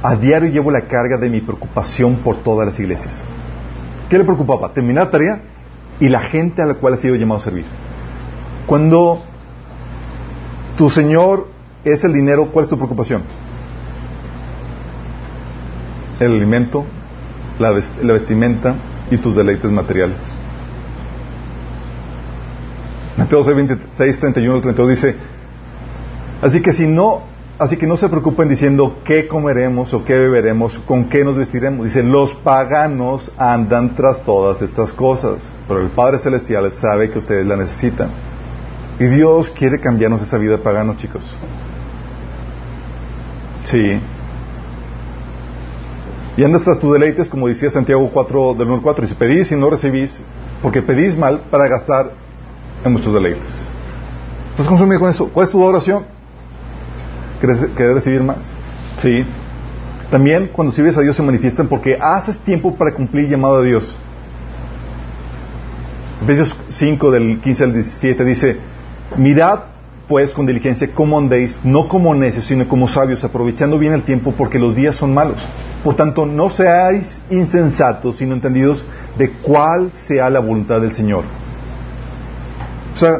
[0.00, 3.22] a diario llevo la carga de mi preocupación por todas las iglesias.
[4.08, 4.72] ¿Qué le preocupaba?
[4.72, 5.40] Terminar la tarea
[5.98, 7.64] y la gente a la cual ha sido llamado a servir.
[8.66, 9.22] Cuando
[10.76, 11.48] tu Señor
[11.84, 13.22] es el dinero, ¿cuál es tu preocupación?
[16.20, 16.84] El alimento,
[17.58, 18.76] la, vestimenta
[19.10, 20.20] y tus deleites materiales.
[23.16, 25.16] Mateo 6, 26, 31 32 dice,
[26.42, 27.22] así que si no,
[27.58, 31.84] así que no se preocupen diciendo qué comeremos o qué beberemos, con qué nos vestiremos.
[31.84, 37.46] Dice, los paganos andan tras todas estas cosas, pero el Padre Celestial sabe que ustedes
[37.46, 38.10] la necesitan.
[39.00, 41.22] Y Dios quiere cambiarnos esa vida de paganos, chicos.
[43.64, 44.00] Sí.
[46.36, 49.56] Y andas tras tus deleites, como decía Santiago 4, del 1 4, dice, pedís y
[49.56, 50.20] no recibís,
[50.62, 52.12] porque pedís mal para gastar
[52.84, 53.52] en vuestros deleites.
[54.52, 55.28] ¿Estás consumido con eso?
[55.28, 56.17] ¿Cuál es tu oración?
[57.40, 58.52] ¿Quieres recibir más?
[58.98, 59.24] Sí.
[60.10, 63.68] También cuando sirves a Dios se manifiestan porque haces tiempo para cumplir el llamado de
[63.68, 63.96] Dios.
[66.22, 68.56] Efesios 5 del 15 al 17 dice,
[69.16, 69.60] mirad
[70.08, 74.32] pues con diligencia cómo andéis, no como necios, sino como sabios, aprovechando bien el tiempo
[74.32, 75.46] porque los días son malos.
[75.84, 78.86] Por tanto, no seáis insensatos, sino entendidos
[79.18, 81.24] de cuál sea la voluntad del Señor.
[82.94, 83.18] O sea,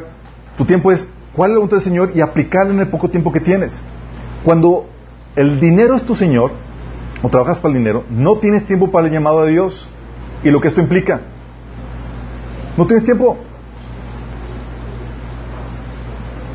[0.56, 3.30] tu tiempo es cuál es la voluntad del Señor y aplicarlo en el poco tiempo
[3.30, 3.80] que tienes.
[4.44, 4.86] Cuando
[5.36, 6.52] el dinero es tu Señor,
[7.22, 9.88] o trabajas para el dinero, no tienes tiempo para el llamado de Dios
[10.44, 11.20] y lo que esto implica.
[12.76, 13.36] No tienes tiempo.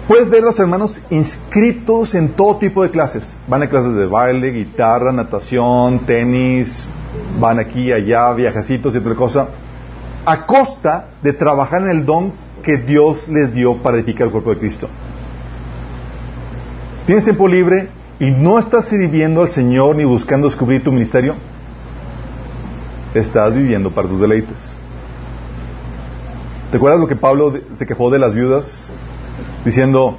[0.07, 3.37] Puedes ver a los hermanos inscritos en todo tipo de clases.
[3.47, 6.87] Van a clases de baile, guitarra, natación, tenis,
[7.39, 9.47] van aquí, allá, viajecitos y otra cosa,
[10.25, 14.51] a costa de trabajar en el don que Dios les dio para edificar el cuerpo
[14.51, 14.89] de Cristo.
[17.05, 21.35] ¿Tienes tiempo libre y no estás sirviendo al Señor ni buscando descubrir tu ministerio?
[23.13, 24.71] Estás viviendo para tus deleites.
[26.71, 28.89] ¿Te acuerdas lo que Pablo se quejó de las viudas?
[29.65, 30.17] Diciendo,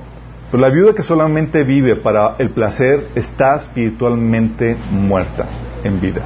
[0.50, 5.46] pero la viuda que solamente vive para el placer está espiritualmente muerta
[5.84, 6.22] en vida.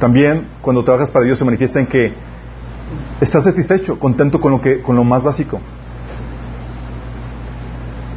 [0.00, 2.12] También cuando trabajas para Dios se manifiesta en que
[3.20, 5.60] estás satisfecho, contento con lo, que, con lo más básico.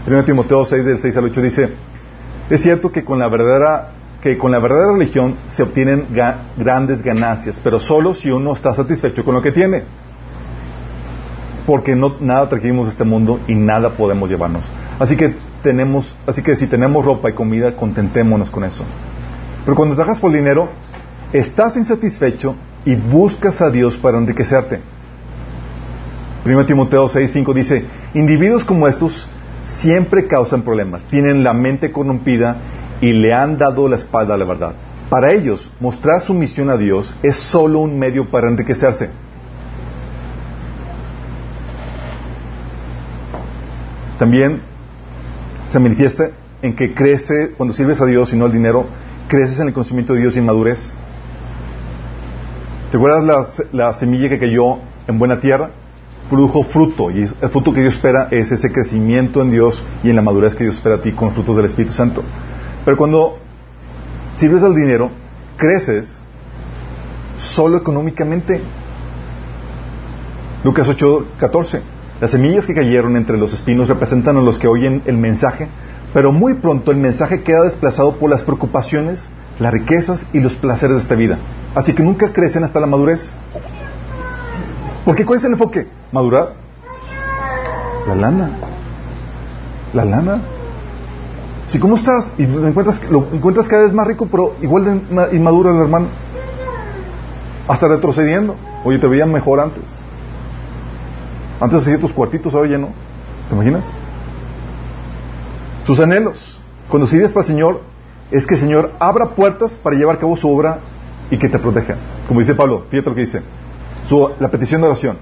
[0.06, 1.70] 1 Timoteo 6 del 6 al 8 dice,
[2.50, 3.94] es cierto que con la verdadera
[4.24, 6.08] que con la verdadera religión se obtienen
[6.58, 9.84] grandes ganancias, pero solo si uno está satisfecho con lo que tiene.
[11.66, 14.72] Porque no, nada trajimos este mundo y nada podemos llevarnos.
[14.98, 18.86] Así que tenemos, así que si tenemos ropa y comida, contentémonos con eso.
[19.66, 20.70] Pero cuando trabajas por dinero,
[21.34, 24.80] estás insatisfecho y buscas a Dios para enriquecerte.
[26.46, 29.28] 1 Timoteo 6:5 dice, individuos como estos
[29.64, 32.58] siempre causan problemas, tienen la mente corrompida
[33.02, 34.74] y le han dado la espalda a la verdad.
[35.10, 39.10] Para ellos, mostrar su misión a Dios es solo un medio para enriquecerse.
[44.18, 44.62] También
[45.70, 46.30] se manifiesta
[46.62, 48.88] en que crece, cuando sirves a Dios y no al dinero,
[49.28, 50.92] creces en el conocimiento de Dios y en madurez.
[52.90, 53.24] ¿Te acuerdas
[53.72, 55.72] la, la semilla que cayó en buena tierra?
[56.30, 60.16] Produjo fruto y el fruto que Dios espera es ese crecimiento en Dios y en
[60.16, 62.24] la madurez que Dios espera a ti con frutos del Espíritu Santo.
[62.86, 63.38] Pero cuando
[64.36, 65.12] sirves al dinero,
[65.58, 66.20] creces
[67.38, 68.62] solo económicamente.
[70.64, 71.82] Lucas 8:14.
[72.22, 75.68] Las semillas que cayeron entre los espinos representan a los que oyen el mensaje,
[76.14, 80.98] pero muy pronto el mensaje queda desplazado por las preocupaciones, las riquezas y los placeres
[80.98, 81.38] de esta vida.
[81.76, 83.34] Así que nunca crecen hasta la madurez.
[85.06, 85.88] Porque ¿cuál es el enfoque?
[86.12, 86.54] ¿Madurar?
[88.08, 88.52] La lana.
[89.94, 90.42] La lana.
[91.68, 92.32] Si, ¿cómo estás?
[92.38, 96.08] Y lo encuentras, lo encuentras cada vez más rico, pero igual de inmaduro el hermano.
[97.68, 98.56] Hasta retrocediendo.
[98.84, 99.84] Oye, te veía mejor antes.
[101.60, 102.90] Antes hacía tus cuartitos, ahora ya no.
[103.50, 103.86] ¿Te imaginas?
[105.86, 106.60] Sus anhelos.
[106.90, 107.82] Cuando sirves para el Señor,
[108.32, 110.80] es que el Señor abra puertas para llevar a cabo su obra
[111.32, 111.96] y que te proteja.
[112.28, 113.42] Como dice Pablo, fíjate lo que dice.
[114.40, 115.18] La petición de oración.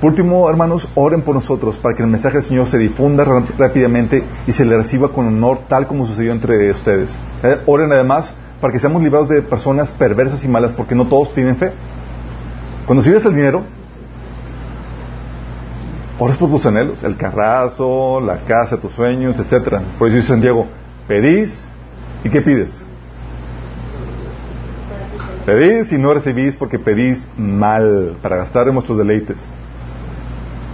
[0.00, 4.22] Por último, hermanos, oren por nosotros para que el mensaje del Señor se difunda rápidamente
[4.46, 7.16] y se le reciba con honor tal como sucedió entre ustedes.
[7.42, 11.32] Eh, oren además para que seamos librados de personas perversas y malas porque no todos
[11.32, 11.72] tienen fe.
[12.84, 13.62] Cuando sirves el dinero,
[16.18, 19.80] oras por tus anhelos, el carrazo, la casa, tus sueños, etcétera.
[19.98, 20.66] Por eso dice Santiago,
[21.08, 21.68] pedís
[22.22, 22.84] y ¿qué pides?
[25.46, 29.36] Pedís y no recibís porque pedís mal para gastar en vuestros deleites.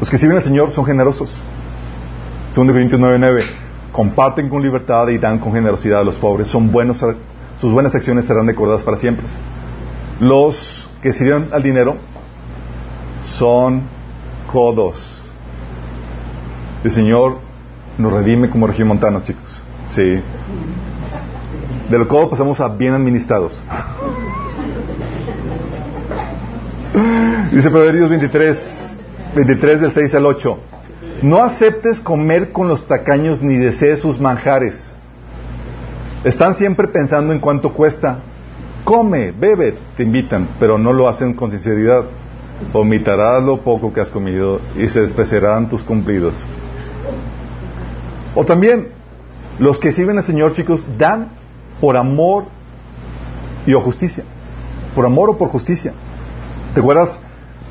[0.01, 1.43] Los que sirven al Señor son generosos.
[2.55, 3.45] 2 Corintios 9:9.
[3.93, 6.49] Comparten con libertad y dan con generosidad a los pobres.
[6.49, 7.05] Son buenos,
[7.61, 9.27] sus buenas acciones serán recordadas para siempre.
[10.21, 11.99] Los que sirven al dinero
[13.25, 13.83] son
[14.51, 15.21] codos.
[16.83, 17.41] El Señor
[17.99, 19.63] nos redime como montanos chicos.
[19.89, 20.21] Sí.
[21.91, 23.61] De los codos pasamos a bien administrados.
[27.53, 28.99] Dice Proverbios 23,
[29.35, 30.59] 23 del 6 al 8.
[31.21, 34.97] No aceptes comer con los tacaños ni desees sus manjares.
[36.25, 38.21] Están siempre pensando en cuánto cuesta.
[38.85, 42.05] Come, bebe, te invitan, pero no lo hacen con sinceridad.
[42.73, 46.35] Vomitarás lo poco que has comido y se despreciarán tus cumplidos.
[48.35, 48.89] O también,
[49.59, 51.29] los que sirven al Señor, chicos, dan
[51.83, 52.47] por amor
[53.67, 54.25] y o justicia.
[54.95, 55.93] Por amor o por justicia.
[56.73, 57.19] ¿Te acuerdas?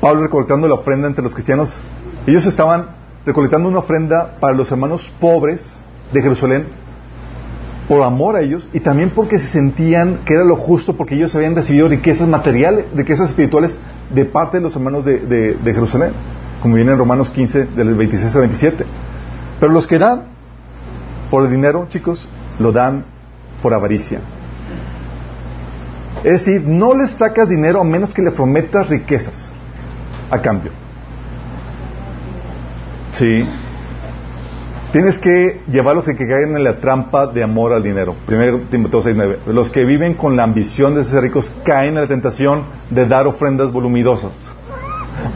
[0.02, 1.80] Pablo recolectando la ofrenda entre los cristianos.
[2.26, 2.88] Ellos estaban
[3.24, 5.78] recolectando una ofrenda para los hermanos pobres
[6.12, 6.66] de Jerusalén
[7.86, 11.36] por amor a ellos y también porque se sentían que era lo justo porque ellos
[11.36, 13.78] habían recibido riquezas materiales, riquezas espirituales
[14.12, 16.10] de parte de los hermanos de, Jerusalén,
[16.60, 18.84] como viene en Romanos 15 del 26 al 27.
[19.60, 20.24] Pero los que dan
[21.30, 22.28] por el dinero, chicos,
[22.58, 23.04] lo dan
[23.62, 24.18] por avaricia.
[26.24, 29.51] Es decir, no les sacas dinero a menos que le prometas riquezas
[30.32, 30.72] a cambio.
[33.12, 33.46] Sí.
[34.90, 38.16] Tienes que llevarlos a que caigan en la trampa de amor al dinero.
[38.26, 39.52] Primero Timoteo 6.9.
[39.52, 43.26] Los que viven con la ambición de ser ricos caen en la tentación de dar
[43.26, 44.32] ofrendas voluminosas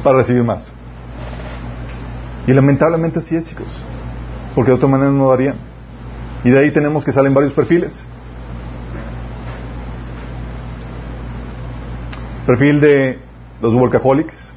[0.03, 0.73] para recibir más.
[2.47, 3.83] Y lamentablemente así es, chicos.
[4.55, 5.57] Porque de otra manera no darían.
[6.43, 8.07] Y de ahí tenemos que salen varios perfiles.
[12.47, 13.19] Perfil de
[13.61, 14.55] los workaholics,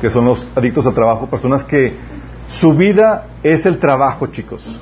[0.00, 1.96] que son los adictos al trabajo, personas que
[2.46, 4.80] su vida es el trabajo, chicos.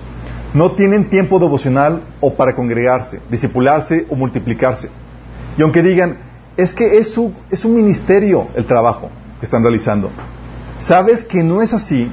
[0.55, 4.89] No tienen tiempo devocional o para congregarse, disipularse o multiplicarse.
[5.59, 6.19] Y aunque digan,
[6.57, 9.11] es que es, su, es un ministerio el trabajo
[9.41, 10.11] que están realizando,
[10.79, 12.11] sabes que no es así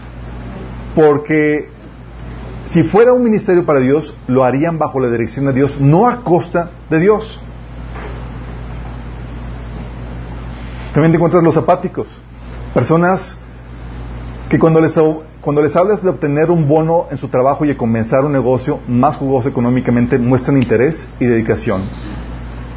[0.95, 1.69] porque
[2.65, 6.21] si fuera un ministerio para Dios, lo harían bajo la dirección de Dios, no a
[6.23, 7.39] costa de Dios.
[10.93, 12.19] También te encuentras los apáticos.
[12.73, 13.37] Personas
[14.49, 14.99] que cuando les,
[15.41, 18.79] cuando les hablas de obtener un bono en su trabajo y de comenzar un negocio
[18.87, 21.83] más jugoso económicamente, muestran interés y dedicación.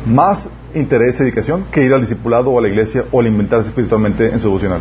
[0.07, 4.27] Más interés y dedicación que ir al discipulado o a la iglesia o alimentarse espiritualmente
[4.27, 4.81] en su devocional.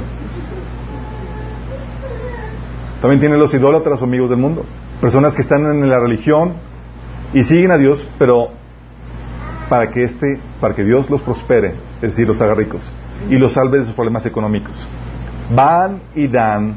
[3.02, 4.65] También tienen los idólatras o amigos del mundo.
[4.99, 6.53] Personas que están en la religión
[7.34, 8.49] y siguen a Dios, pero
[9.69, 12.91] para que este, para que Dios los prospere, es decir, los haga ricos
[13.30, 14.85] y los salve de sus problemas económicos.
[15.49, 16.76] Van y dan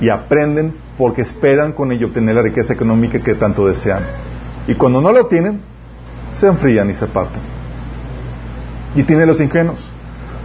[0.00, 4.02] y aprenden porque esperan con ello obtener la riqueza económica que tanto desean.
[4.66, 5.60] Y cuando no lo tienen,
[6.32, 7.40] se enfrían y se apartan.
[8.94, 9.90] Y tiene los ingenuos.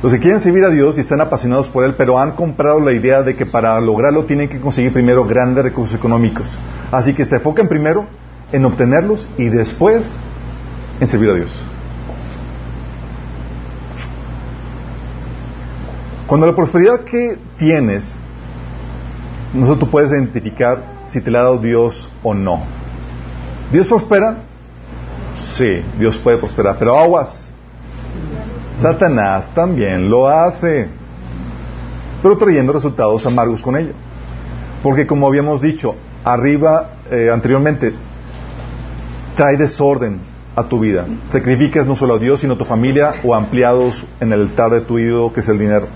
[0.03, 2.91] Los que quieren servir a Dios y están apasionados por Él, pero han comprado la
[2.91, 6.57] idea de que para lograrlo tienen que conseguir primero grandes recursos económicos.
[6.91, 8.05] Así que se enfocan primero
[8.51, 10.03] en obtenerlos y después
[10.99, 11.51] en servir a Dios.
[16.27, 18.19] Cuando la prosperidad que tienes,
[19.53, 22.63] nosotros tú puedes identificar si te la ha dado Dios o no.
[23.71, 24.37] ¿Dios prospera?
[25.55, 27.47] Sí, Dios puede prosperar, pero aguas.
[28.79, 30.87] Satanás también lo hace,
[32.21, 33.93] pero trayendo resultados amargos con ello.
[34.83, 37.93] Porque como habíamos dicho arriba eh, anteriormente,
[39.35, 40.19] trae desorden
[40.55, 41.05] a tu vida.
[41.29, 44.81] Sacrificas no solo a Dios, sino a tu familia o ampliados en el altar de
[44.81, 45.87] tu ídolo, que es el dinero.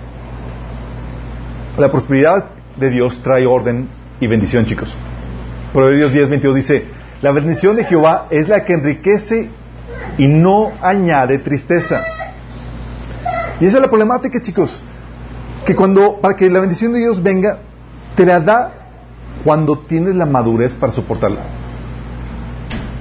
[1.80, 2.44] La prosperidad
[2.76, 3.88] de Dios trae orden
[4.20, 4.94] y bendición, chicos.
[5.72, 6.86] Proverbios 10, 22 dice,
[7.22, 9.50] La bendición de Jehová es la que enriquece
[10.18, 12.04] y no añade tristeza.
[13.62, 14.78] Y esa es la problemática, chicos.
[15.66, 17.60] Que cuando, para que la bendición de Dios venga,
[18.18, 18.74] te la da
[19.46, 21.44] cuando tienes la madurez para soportarla.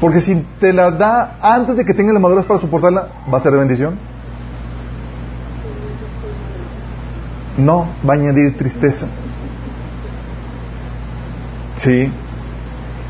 [0.01, 3.41] Porque si te la da antes de que tengas la madurez para soportarla, ¿va a
[3.41, 3.99] ser de bendición?
[7.59, 9.09] No, va a añadir tristeza.
[11.77, 12.11] Sí.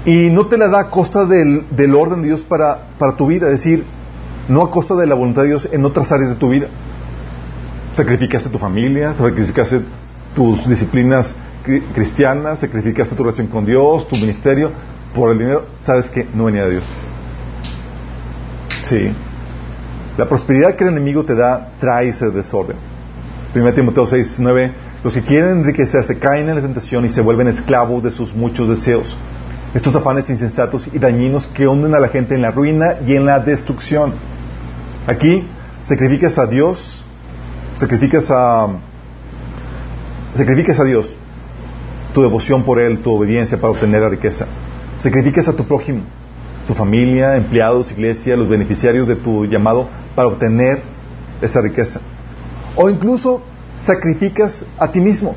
[0.04, 3.46] Y no te la da a costa del, orden de Dios para, para tu vida,
[3.46, 3.84] es decir,
[4.48, 6.68] no a costa de la voluntad de Dios en otras áreas de tu vida.
[7.94, 9.82] Sacrificaste tu familia, sacrificaste
[10.34, 11.34] tus disciplinas
[11.94, 14.72] cristianas, sacrificaste tu relación con Dios, tu ministerio,
[15.14, 16.84] por el dinero, sabes que no venía de Dios.
[18.82, 19.10] Sí.
[20.16, 22.76] La prosperidad que el enemigo te da trae ese desorden.
[23.54, 24.72] 1 Timoteo 6, 9.
[25.02, 28.68] Los que quieren enriquecerse caen en la tentación y se vuelven esclavos de sus muchos
[28.68, 29.16] deseos.
[29.74, 33.24] Estos afanes insensatos y dañinos que hunden a la gente en la ruina y en
[33.24, 34.14] la destrucción.
[35.06, 35.46] Aquí
[35.82, 37.04] sacrificas a Dios,
[37.76, 38.68] sacrificas a
[40.34, 41.18] sacrificas a Dios
[42.12, 44.46] tu devoción por Él, tu obediencia para obtener la riqueza.
[44.98, 46.02] Sacrificas a tu prójimo,
[46.66, 50.82] tu familia, empleados, iglesia, los beneficiarios de tu llamado para obtener
[51.40, 52.00] esa riqueza.
[52.80, 53.42] O incluso
[53.80, 55.34] sacrificas a ti mismo.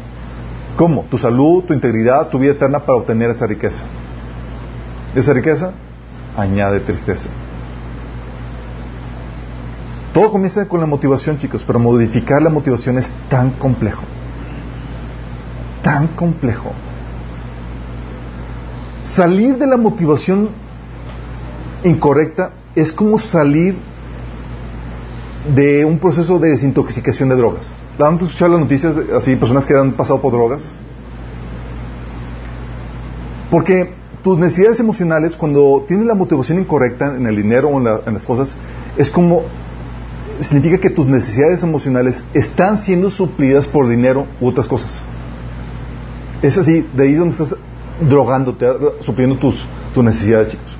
[0.78, 1.06] ¿Cómo?
[1.10, 3.84] Tu salud, tu integridad, tu vida eterna para obtener esa riqueza.
[5.16, 5.72] Esa riqueza
[6.38, 7.30] añade tristeza.
[10.14, 14.04] Todo comienza con la motivación, chicos, pero modificar la motivación es tan complejo.
[15.82, 16.72] Tan complejo.
[19.04, 20.50] Salir de la motivación
[21.84, 23.76] incorrecta es como salir
[25.48, 27.72] de un proceso de desintoxicación de drogas.
[28.00, 30.74] ¿Han escuchado las noticias así, personas que han pasado por drogas?
[33.50, 33.94] Porque
[34.24, 38.56] tus necesidades emocionales, cuando tienes la motivación incorrecta en el dinero o en, las cosas,
[38.98, 39.44] es como,
[40.40, 45.02] significa que tus necesidades emocionales están siendo suplidas por dinero u otras cosas.
[46.42, 47.56] Es así, de ahí donde estás
[48.00, 48.66] drogándote,
[49.02, 50.78] supliendo tus, tus necesidades, chicos.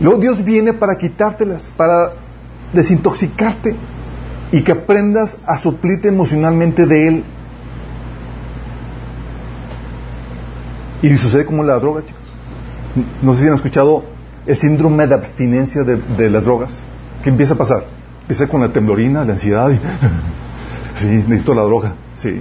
[0.00, 2.12] Luego Dios viene para quitártelas, para
[2.72, 3.76] desintoxicarte
[4.52, 7.24] y que aprendas a suplirte emocionalmente de Él.
[11.02, 12.22] Y sucede como la droga, chicos.
[13.22, 14.04] No sé si han escuchado
[14.46, 16.82] el síndrome de abstinencia de, las drogas.
[17.22, 17.84] ¿Qué empieza a pasar?
[18.22, 19.76] Empieza con la temblorina, la ansiedad y...
[21.00, 21.94] sí, necesito la droga.
[22.14, 22.40] Sí.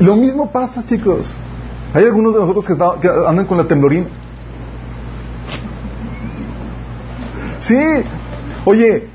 [0.00, 1.32] Lo mismo pasa, chicos.
[1.94, 4.06] Hay algunos de nosotros que, andan con la temblorina.
[7.60, 7.76] Sí.
[8.64, 9.08] Oye,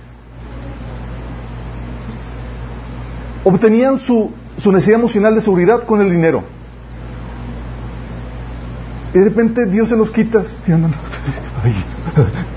[3.43, 6.43] obtenían su, su necesidad emocional de seguridad con el dinero.
[9.13, 10.43] Y de repente Dios se los quita.
[10.67, 10.93] Y andan,
[11.63, 11.73] ay,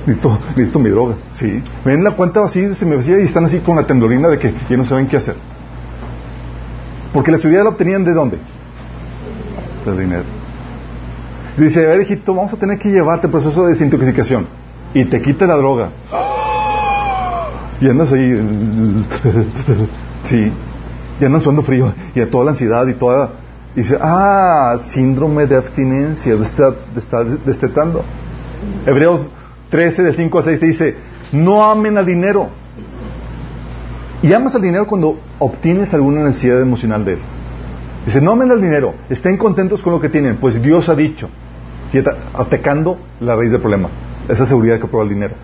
[0.06, 1.14] necesito, necesito mi droga.
[1.32, 1.62] Sí.
[1.84, 4.54] Ven la cuenta así, se me vacía y están así con la temblorina de que
[4.68, 5.36] ya no saben qué hacer.
[7.12, 8.38] Porque la seguridad la obtenían de dónde?
[9.84, 10.22] del dinero.
[11.56, 14.46] Dice, a ver, hijito, vamos a tener que llevarte el proceso de desintoxicación.
[14.94, 15.90] Y te quita la droga.
[17.80, 18.30] Y andas ahí.
[20.24, 20.52] sí.
[21.22, 21.94] Y andas sudando frío.
[22.16, 23.30] Y a toda la ansiedad y toda.
[23.76, 26.34] Y dice, ah, síndrome de abstinencia.
[26.34, 28.02] De estar, de destetando.
[28.84, 29.28] Hebreos
[29.70, 30.96] 13, del 5 al 6 dice,
[31.30, 32.48] no amen al dinero.
[34.20, 37.18] Y amas al dinero cuando obtienes alguna necesidad emocional de él.
[38.04, 41.28] Dice, no amen el dinero, estén contentos con lo que tienen, pues Dios ha dicho,
[42.34, 43.88] atacando la raíz del problema,
[44.28, 45.34] esa seguridad que prueba el dinero.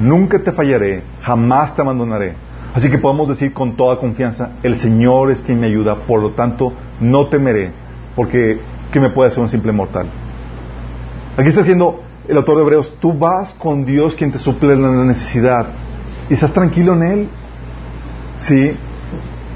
[0.00, 2.34] Nunca te fallaré, jamás te abandonaré.
[2.74, 6.30] Así que podemos decir con toda confianza, el Señor es quien me ayuda, por lo
[6.30, 7.70] tanto no temeré,
[8.16, 10.06] porque ¿qué me puede hacer un simple mortal?
[11.36, 15.04] Aquí está diciendo el autor de Hebreos, tú vas con Dios quien te suple la
[15.04, 15.66] necesidad
[16.30, 17.28] y estás tranquilo en Él.
[18.38, 18.72] Sí,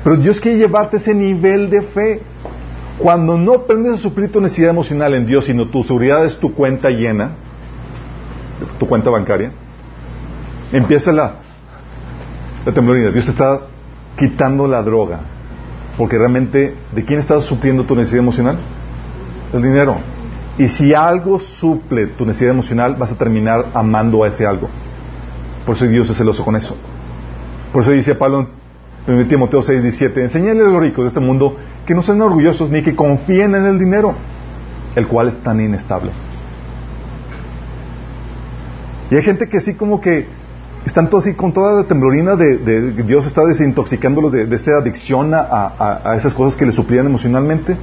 [0.05, 2.21] pero Dios quiere llevarte ese nivel de fe.
[2.99, 6.55] Cuando no aprendes a suplir tu necesidad emocional en Dios, sino tu seguridad es tu
[6.55, 7.33] cuenta llena,
[8.79, 9.53] tu cuenta bancaria,
[10.73, 11.35] empieza la,
[12.67, 13.11] la temblorina.
[13.11, 13.61] Dios te está
[14.19, 15.21] quitando la droga.
[15.97, 18.59] Porque realmente, ¿de quién estás supliendo tu necesidad emocional?
[19.53, 19.97] Del dinero.
[20.59, 24.69] Y si algo suple tu necesidad emocional, vas a terminar amando a ese algo.
[25.65, 26.77] Por eso Dios es celoso con eso.
[27.73, 28.49] Por eso dice Pablo
[29.07, 31.57] 1 Timoteo 6, 17, enseñale a los ricos de este mundo
[31.87, 34.15] que no sean orgullosos ni que confíen en el dinero,
[34.97, 36.11] el cual es tan inestable.
[39.11, 40.27] Y hay gente que así como que
[40.87, 46.03] están todos así con toda la temblorina de, Dios está desintoxicándolos de, esa adicción a,
[46.05, 47.77] a, esas cosas que les suplían emocionalmente,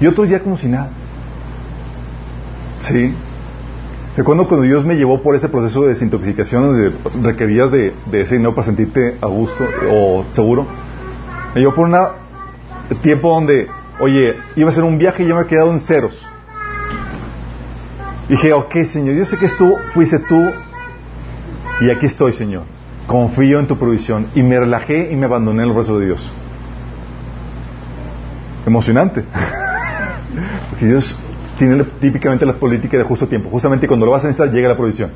[0.00, 0.88] y otros ya como si nada.
[2.80, 3.14] ¿Sí?
[4.16, 6.92] Recuerdo cuando Dios me llevó por ese proceso de desintoxicación donde
[7.22, 10.66] requerías de, ese dinero para sentirte a gusto o seguro.
[11.54, 11.94] Me llevó por un
[13.02, 13.68] tiempo donde,
[14.00, 16.26] oye, iba a ser un viaje y yo me he quedado en ceros.
[18.28, 20.50] Dije, ok, Señor, yo sé que tú fuiste tú
[21.80, 22.64] y aquí estoy, Señor.
[23.06, 24.26] Confío en tu provisión.
[24.34, 26.30] Y me relajé y me abandoné en el resto de Dios.
[28.66, 29.24] Emocionante.
[30.70, 31.18] Porque Dios
[31.58, 33.48] tiene típicamente la política de justo tiempo.
[33.50, 35.10] Justamente cuando lo vas a necesitar llega la provisión.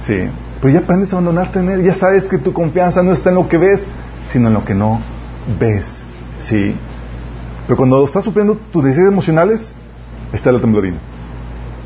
[0.00, 0.28] Sí.
[0.60, 1.82] Pero ya aprendes a abandonarte en Él.
[1.82, 3.94] Ya sabes que tu confianza no está en lo que ves,
[4.30, 5.00] sino en lo que no
[5.58, 6.06] ves.
[6.38, 6.74] Sí.
[7.66, 9.72] Pero cuando estás supliendo tus necesidades emocionales,
[10.32, 10.98] está la temblorina.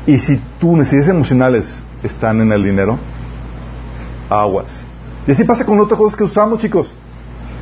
[0.05, 2.99] Y si tus necesidades emocionales están en el dinero,
[4.31, 4.83] aguas.
[5.27, 6.93] Y así pasa con otras cosas que usamos, chicos.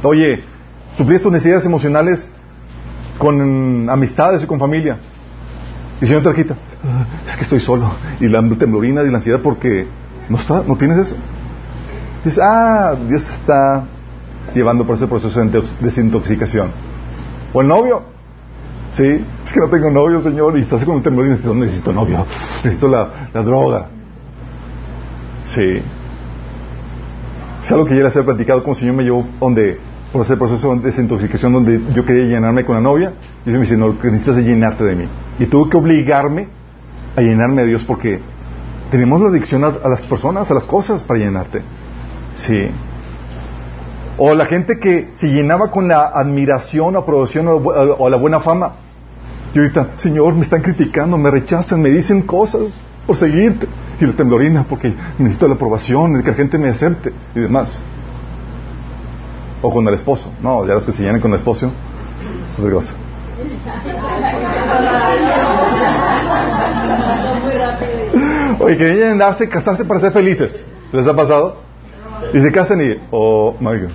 [0.04, 0.44] Oye,
[0.98, 2.30] suplíes tus necesidades emocionales
[3.18, 4.98] con amistades y con familia.
[6.02, 6.56] Y si no te quita,
[7.28, 7.92] es que estoy solo.
[8.22, 9.86] Y la temblorina y la ansiedad porque
[10.30, 11.16] no, está, no tienes eso.
[12.24, 13.84] Dices, ah, Dios está
[14.54, 16.72] llevando por ese proceso de desintoxicación.
[17.52, 18.04] O el novio.
[18.92, 21.94] Sí, es que no tengo novio, Señor, y estás con un temblor y necesito, necesito
[21.94, 22.26] novio,
[22.64, 23.88] necesito la droga.
[25.46, 25.82] Sí.
[27.64, 29.80] Es algo que ya les he platicado como el Señor me llevó donde,
[30.14, 33.14] por ese proceso de desintoxicación donde yo quería llenarme con la novia,
[33.46, 35.06] y Dios me dice, no, que necesitas es llenarte de mí.
[35.40, 36.48] Y tuve que obligarme
[37.16, 38.20] a llenarme de Dios porque
[38.92, 41.62] tenemos la adicción a, las personas, a las cosas para llenarte.
[42.34, 42.70] Sí.
[44.18, 48.74] O la gente que se llenaba con la admiración, aprobación o, o la buena fama.
[49.54, 52.64] Y ahorita, Señor, me están criticando, me rechazan, me dicen cosas
[53.06, 53.68] por seguirte.
[54.00, 57.82] Y la temblorina porque necesito la aprobación, el que la gente me acepte y demás.
[59.62, 60.32] O con el esposo.
[60.42, 61.72] No, ya los que se llenan con el esposo,
[62.58, 62.94] es cosa.
[68.60, 70.64] Oye, que vienen darse, casarse para ser felices.
[70.92, 71.62] ¿Les ha pasado?
[72.34, 73.88] Y se casan y, oh my.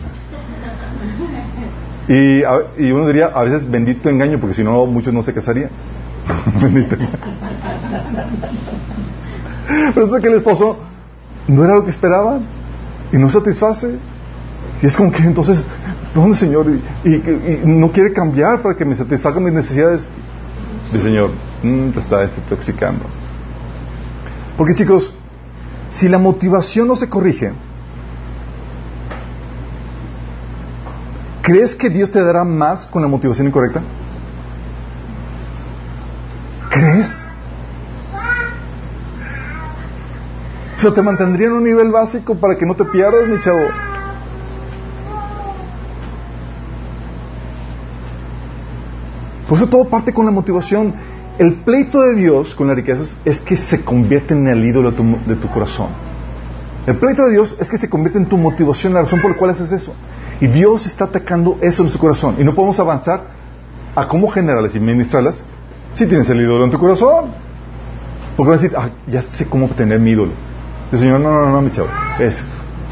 [2.08, 2.42] Y,
[2.78, 5.70] y uno diría, a veces bendito engaño, porque si no, muchos no se casarían.
[6.60, 7.08] bendito Pero
[9.68, 10.76] es que el esposo
[11.48, 12.42] no era lo que esperaban
[13.12, 13.98] y no satisface.
[14.82, 15.62] Y es como que entonces,
[16.14, 16.66] ¿dónde, Señor?
[17.04, 20.06] Y, no quiere cambiar para que me satisfagan mis necesidades.
[20.92, 21.30] El Señor,
[21.62, 23.04] mm, te está desintoxicando.
[24.56, 25.12] Porque chicos,
[25.90, 27.52] si la motivación no se corrige,
[31.42, 33.82] ¿crees que Dios te dará más con la motivación incorrecta?
[36.70, 37.23] ¿Crees?
[40.84, 43.68] Sea, te mantendría en un nivel básico para que no te pierdas, mi chavo.
[49.48, 50.94] Por eso todo parte con la motivación.
[51.38, 55.36] El pleito de Dios con las riquezas es que se convierte en el ídolo de
[55.36, 55.88] tu, corazón.
[56.86, 59.36] El pleito de Dios es que se convierte en tu motivación, la razón por la
[59.36, 59.94] cual haces eso.
[60.40, 62.36] Y Dios está atacando eso en su corazón.
[62.38, 63.22] Y no podemos avanzar
[63.96, 65.42] a cómo generarlas y ministrarlas
[65.94, 67.30] si tienes el ídolo en tu corazón.
[68.36, 70.32] Porque vas a decir, ah, ya sé cómo obtener mi ídolo.
[70.92, 71.88] El Señor, no, no, no, mi chavo.
[72.18, 72.42] Es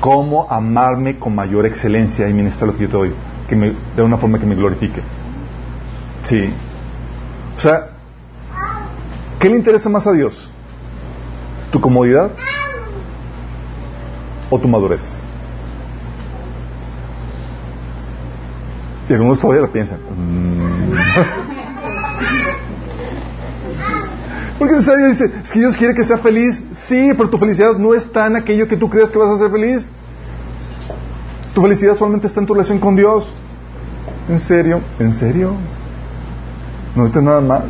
[0.01, 3.15] cómo amarme con mayor excelencia y ministrar lo que yo te doy.
[3.49, 5.03] Que me, de una forma que me glorifique.
[6.23, 6.53] Sí.
[7.57, 7.93] O sea,
[9.43, 10.49] ¿Qué le interesa más a Dios?
[11.73, 12.31] ¿Tu comodidad
[14.49, 15.19] o tu madurez?
[19.09, 19.99] Y algunos todavía lo piensan.
[19.99, 20.93] Mm.
[24.63, 26.63] Porque César dice, es que Dios quiere que sea feliz.
[26.71, 29.51] Sí, pero tu felicidad no está en aquello que tú crees que vas a ser
[29.51, 29.89] feliz.
[31.53, 33.29] Tu felicidad solamente está en tu relación con Dios.
[34.29, 34.81] ¿En serio?
[35.01, 35.55] ¿En serio?
[36.95, 37.65] No necesitas nada más.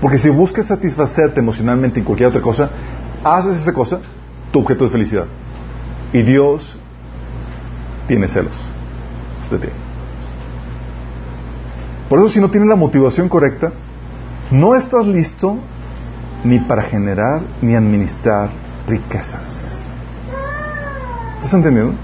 [0.00, 2.68] Porque si buscas satisfacerte emocionalmente en cualquier otra cosa,
[3.22, 4.00] haces esa cosa
[4.50, 5.26] tu objeto de felicidad.
[6.12, 6.76] Y Dios
[8.08, 8.60] tiene celos
[9.52, 9.68] de ti.
[12.08, 13.70] Por eso si no tienes la motivación correcta,
[14.50, 15.58] no estás listo
[16.44, 18.50] ni para generar ni administrar
[18.86, 19.84] riquezas.
[21.36, 21.94] ¿Estás entendiendo?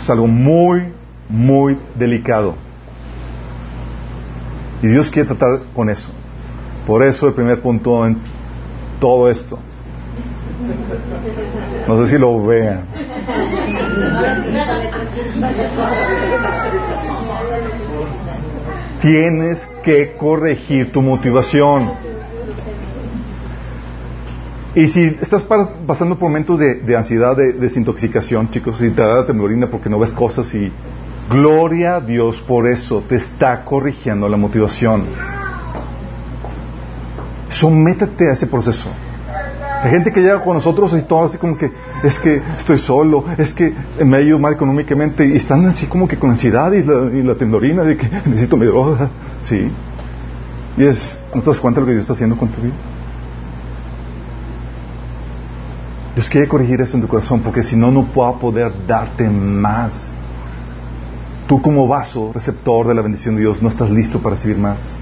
[0.00, 0.92] Es algo muy,
[1.28, 2.56] muy delicado.
[4.82, 6.10] Y Dios quiere tratar con eso.
[6.86, 8.18] Por eso el primer punto en
[8.98, 9.58] todo esto.
[11.86, 12.84] No sé si lo vean.
[19.00, 21.92] Tienes que corregir tu motivación.
[24.74, 25.44] Y si estás
[25.86, 30.12] pasando por momentos de, ansiedad, de, desintoxicación, chicos, si te da temblorina porque no ves
[30.12, 30.72] cosas y
[31.30, 35.06] Gloria a Dios por eso, te está corrigiendo la motivación.
[37.48, 38.88] Sométete a ese proceso.
[39.82, 41.72] Hay gente que llega con nosotros y todo así como que
[42.04, 46.06] es que estoy solo, es que me ha ido mal económicamente y están así como
[46.06, 49.10] que con ansiedad y la, y la temblorina de que necesito mi droga.
[49.42, 49.68] Sí.
[50.76, 52.74] Y es, ¿no te das cuenta de lo que Dios está haciendo con tu vida?
[56.14, 60.12] Dios quiere corregir eso en tu corazón porque si no, no puedo poder darte más.
[61.48, 64.96] Tú como vaso, receptor de la bendición de Dios, no estás listo para recibir más.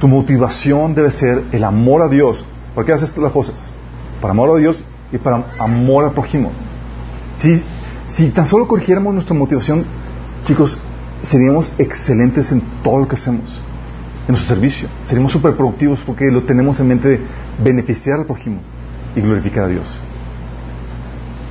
[0.00, 2.44] Tu motivación debe ser el amor a Dios.
[2.74, 3.72] ¿Por qué haces las cosas?
[4.20, 6.52] Para amor a Dios y para amor al prójimo.
[7.38, 7.62] Si,
[8.06, 9.84] si tan solo corrigiéramos nuestra motivación,
[10.44, 10.78] chicos,
[11.22, 13.60] seríamos excelentes en todo lo que hacemos,
[14.26, 14.88] en nuestro servicio.
[15.04, 17.20] Seríamos súper productivos porque lo tenemos en mente de
[17.62, 18.60] beneficiar al prójimo
[19.14, 19.98] y glorificar a Dios.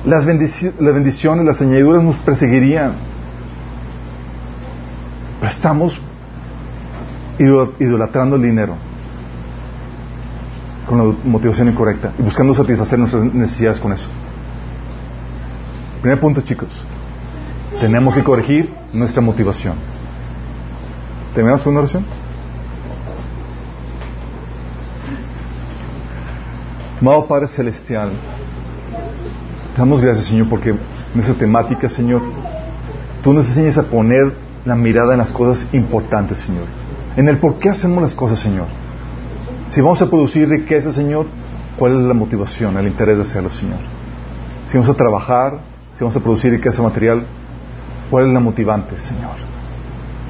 [0.04, 2.92] Las, las bendiciones, las añadiduras nos perseguirían.
[5.40, 6.00] Pero estamos
[7.38, 8.76] idolatrando el dinero
[10.86, 14.08] con la motivación incorrecta y buscando satisfacer nuestras necesidades con eso.
[16.00, 16.84] Primer punto, chicos.
[17.80, 19.74] Tenemos que corregir nuestra motivación.
[21.34, 22.04] ¿Terminamos con una oración?
[27.00, 28.10] Amado Padre Celestial,
[29.74, 32.22] te damos gracias, Señor, porque en esta temática, Señor,
[33.22, 34.32] tú nos enseñas a poner
[34.64, 36.85] la mirada en las cosas importantes, Señor
[37.16, 38.66] en el por qué hacemos las cosas, Señor.
[39.70, 41.26] Si vamos a producir riqueza, Señor,
[41.78, 43.78] ¿cuál es la motivación, el interés de hacerlo, Señor?
[44.66, 45.60] Si vamos a trabajar,
[45.94, 47.24] si vamos a producir riqueza material,
[48.10, 49.36] ¿cuál es la motivante, Señor?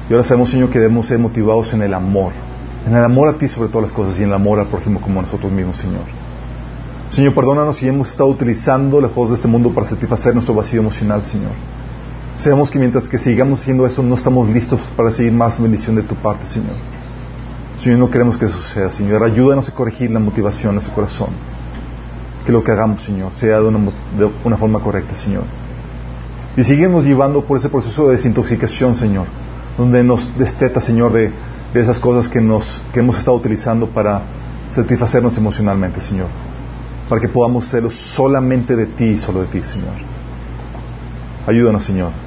[0.09, 2.31] Y ahora sabemos, Señor, que debemos ser motivados en el amor,
[2.87, 5.01] en el amor a ti sobre todas las cosas y en el amor al prójimo
[5.01, 6.03] como a nosotros mismos, Señor.
[7.09, 10.79] Señor, perdónanos si hemos estado utilizando las cosas de este mundo para satisfacer nuestro vacío
[10.79, 11.51] emocional, Señor.
[12.37, 16.03] Sabemos que mientras que sigamos haciendo eso, no estamos listos para seguir más bendición de
[16.03, 16.75] tu parte, Señor.
[17.79, 19.23] Señor, no queremos que eso suceda, Señor.
[19.23, 21.29] Ayúdanos a corregir la motivación de nuestro corazón.
[22.45, 25.43] Que lo que hagamos, Señor, sea de una, forma correcta, Señor.
[26.55, 29.25] Y seguimos llevando por ese proceso de desintoxicación, Señor,
[29.75, 31.31] donde nos desteta, Señor, de,
[31.73, 34.21] esas cosas que, nos, que hemos estado utilizando para
[34.71, 36.27] satisfacernos emocionalmente, Señor.
[37.09, 39.93] Para que podamos hacerlo solamente de ti y solo de ti, Señor.
[41.47, 42.26] Ayúdanos, Señor.